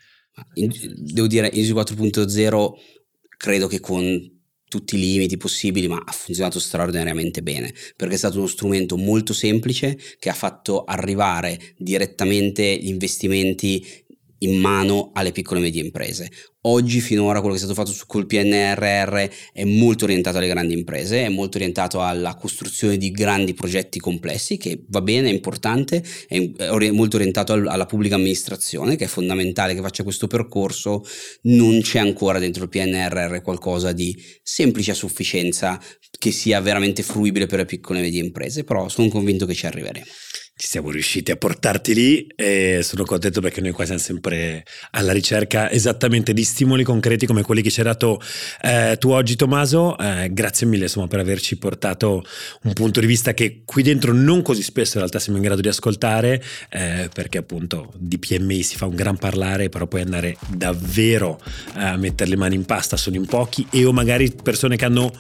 devo 0.96 1.28
dire, 1.28 1.50
Industry 1.54 1.96
4.0 1.96 2.72
credo 3.38 3.68
che 3.68 3.80
con 3.80 4.32
tutti 4.68 4.96
i 4.96 5.00
limiti 5.00 5.38
possibili, 5.38 5.88
ma 5.88 6.02
ha 6.04 6.12
funzionato 6.12 6.60
straordinariamente 6.60 7.44
bene, 7.44 7.72
perché 7.96 8.16
è 8.16 8.18
stato 8.18 8.39
uno 8.39 8.48
strumento 8.48 8.98
molto 8.98 9.32
semplice 9.32 9.96
che 10.18 10.30
ha 10.30 10.34
fatto 10.34 10.84
arrivare 10.84 11.76
direttamente 11.78 12.76
gli 12.78 12.88
investimenti 12.88 14.03
in 14.44 14.60
mano 14.60 15.12
alle 15.14 15.32
piccole 15.32 15.60
e 15.60 15.64
medie 15.64 15.82
imprese. 15.82 16.30
Oggi 16.66 17.02
finora 17.02 17.40
quello 17.40 17.56
che 17.56 17.62
è 17.62 17.66
stato 17.66 17.78
fatto 17.78 17.94
col 18.08 18.26
PNRR 18.26 19.30
è 19.52 19.66
molto 19.66 20.06
orientato 20.06 20.38
alle 20.38 20.48
grandi 20.48 20.74
imprese, 20.74 21.26
è 21.26 21.30
molto 21.30 21.58
orientato 21.58 22.02
alla 22.02 22.36
costruzione 22.36 22.96
di 22.96 23.12
grandi 23.12 23.54
progetti 23.54 24.00
complessi, 24.00 24.56
che 24.56 24.86
va 24.88 25.02
bene, 25.02 25.30
è 25.30 25.34
importante, 25.34 26.02
è 26.26 26.40
molto 26.92 27.18
orientato 27.18 27.52
alla 27.52 27.86
pubblica 27.86 28.16
amministrazione, 28.16 28.96
che 28.96 29.06
è 29.06 29.08
fondamentale 29.08 29.76
che 29.76 29.82
faccia 29.82 30.04
questo 30.04 30.28
percorso. 30.28 31.04
Non 31.42 31.82
c'è 31.82 32.00
ancora 32.00 32.40
dentro 32.40 32.64
il 32.64 32.70
PNRR 32.70 33.42
qualcosa 33.42 33.92
di 33.92 34.16
semplice 34.42 34.92
a 34.92 34.96
sufficienza 34.96 35.82
che 36.18 36.32
sia 36.32 36.62
veramente 36.62 37.04
fruibile 37.04 37.46
per 37.46 37.60
le 37.60 37.66
piccole 37.66 38.00
e 38.00 38.04
medie 38.04 38.24
imprese, 38.24 38.64
però 38.64 38.88
sono 38.88 39.10
convinto 39.10 39.46
che 39.46 39.54
ci 39.54 39.66
arriveremo 39.66 40.06
siamo 40.56 40.92
riusciti 40.92 41.32
a 41.32 41.36
portarti 41.36 41.96
lì 41.96 42.28
e 42.36 42.82
sono 42.84 43.06
contento 43.06 43.42
perché 43.42 43.60
noi 43.60 43.72
qua 43.72 43.86
siamo 43.86 44.00
sempre 44.00 44.63
alla 44.92 45.12
ricerca 45.12 45.72
esattamente 45.72 46.32
di 46.32 46.44
stimoli 46.44 46.84
concreti 46.84 47.26
come 47.26 47.42
quelli 47.42 47.63
che 47.63 47.72
ci 47.72 47.80
hai 47.80 47.88
dato 47.88 48.22
eh, 48.62 48.96
tu 49.00 49.10
oggi 49.10 49.36
Tommaso, 49.36 49.98
eh, 49.98 50.30
grazie 50.32 50.68
mille 50.68 50.84
insomma 50.84 51.08
per 51.08 51.20
averci 51.20 51.58
portato 51.58 52.24
un 52.63 52.74
punto 52.74 53.00
di 53.00 53.08
vista 53.08 53.34
che 53.34 53.63
qui 53.66 53.82
dentro 53.82 54.13
non 54.13 54.44
così 54.44 54.62
spesso 54.62 54.92
in 54.94 55.00
realtà 55.00 55.18
siamo 55.18 55.39
in 55.39 55.44
grado 55.44 55.60
di 55.60 55.70
ascoltare 55.70 56.42
eh, 56.70 57.10
perché 57.12 57.39
appunto 57.39 57.92
di 57.98 58.20
PMI 58.20 58.62
si 58.62 58.78
fa 58.78 58.86
un 58.86 58.96
gran 58.96 59.18
parlare 59.18 59.70
però 59.70 59.88
poi 59.88 60.02
andare 60.02 60.38
davvero 60.50 61.42
a 61.74 61.98
mettere 61.98 62.30
le 62.30 62.36
mani 62.36 62.54
in 62.54 62.66
pasta 62.66 62.96
sono 62.96 63.16
in 63.16 63.26
pochi 63.26 63.66
e 63.72 63.86
o 63.86 63.92
magari 63.92 64.32
persone 64.32 64.76
che 64.76 64.86
hanno 64.86 65.12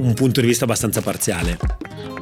un 0.00 0.14
punto 0.14 0.40
di 0.40 0.46
vista 0.46 0.62
abbastanza 0.62 1.02
parziale. 1.02 1.58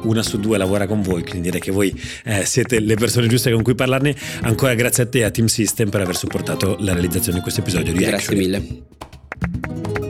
Una 0.01 0.23
su 0.23 0.39
due 0.39 0.57
lavora 0.57 0.87
con 0.87 1.01
voi 1.01 1.21
quindi 1.21 1.41
direi 1.41 1.61
che 1.61 1.71
voi 1.71 1.93
eh, 2.23 2.45
siete 2.55 2.79
le 2.79 2.95
persone 2.95 3.27
giuste 3.27 3.51
con 3.51 3.63
cui 3.63 3.75
parlarne. 3.75 4.15
Ancora 4.41 4.73
grazie 4.75 5.03
a 5.03 5.05
te 5.07 5.19
e 5.19 5.23
a 5.23 5.31
Team 5.31 5.47
System 5.47 5.89
per 5.89 6.01
aver 6.01 6.15
supportato 6.15 6.77
la 6.79 6.93
realizzazione 6.93 7.37
di 7.37 7.43
questo 7.43 7.59
episodio 7.59 7.91
di 7.91 7.99
Grazie 7.99 8.15
Action. 8.15 8.37
mille. 8.37 10.04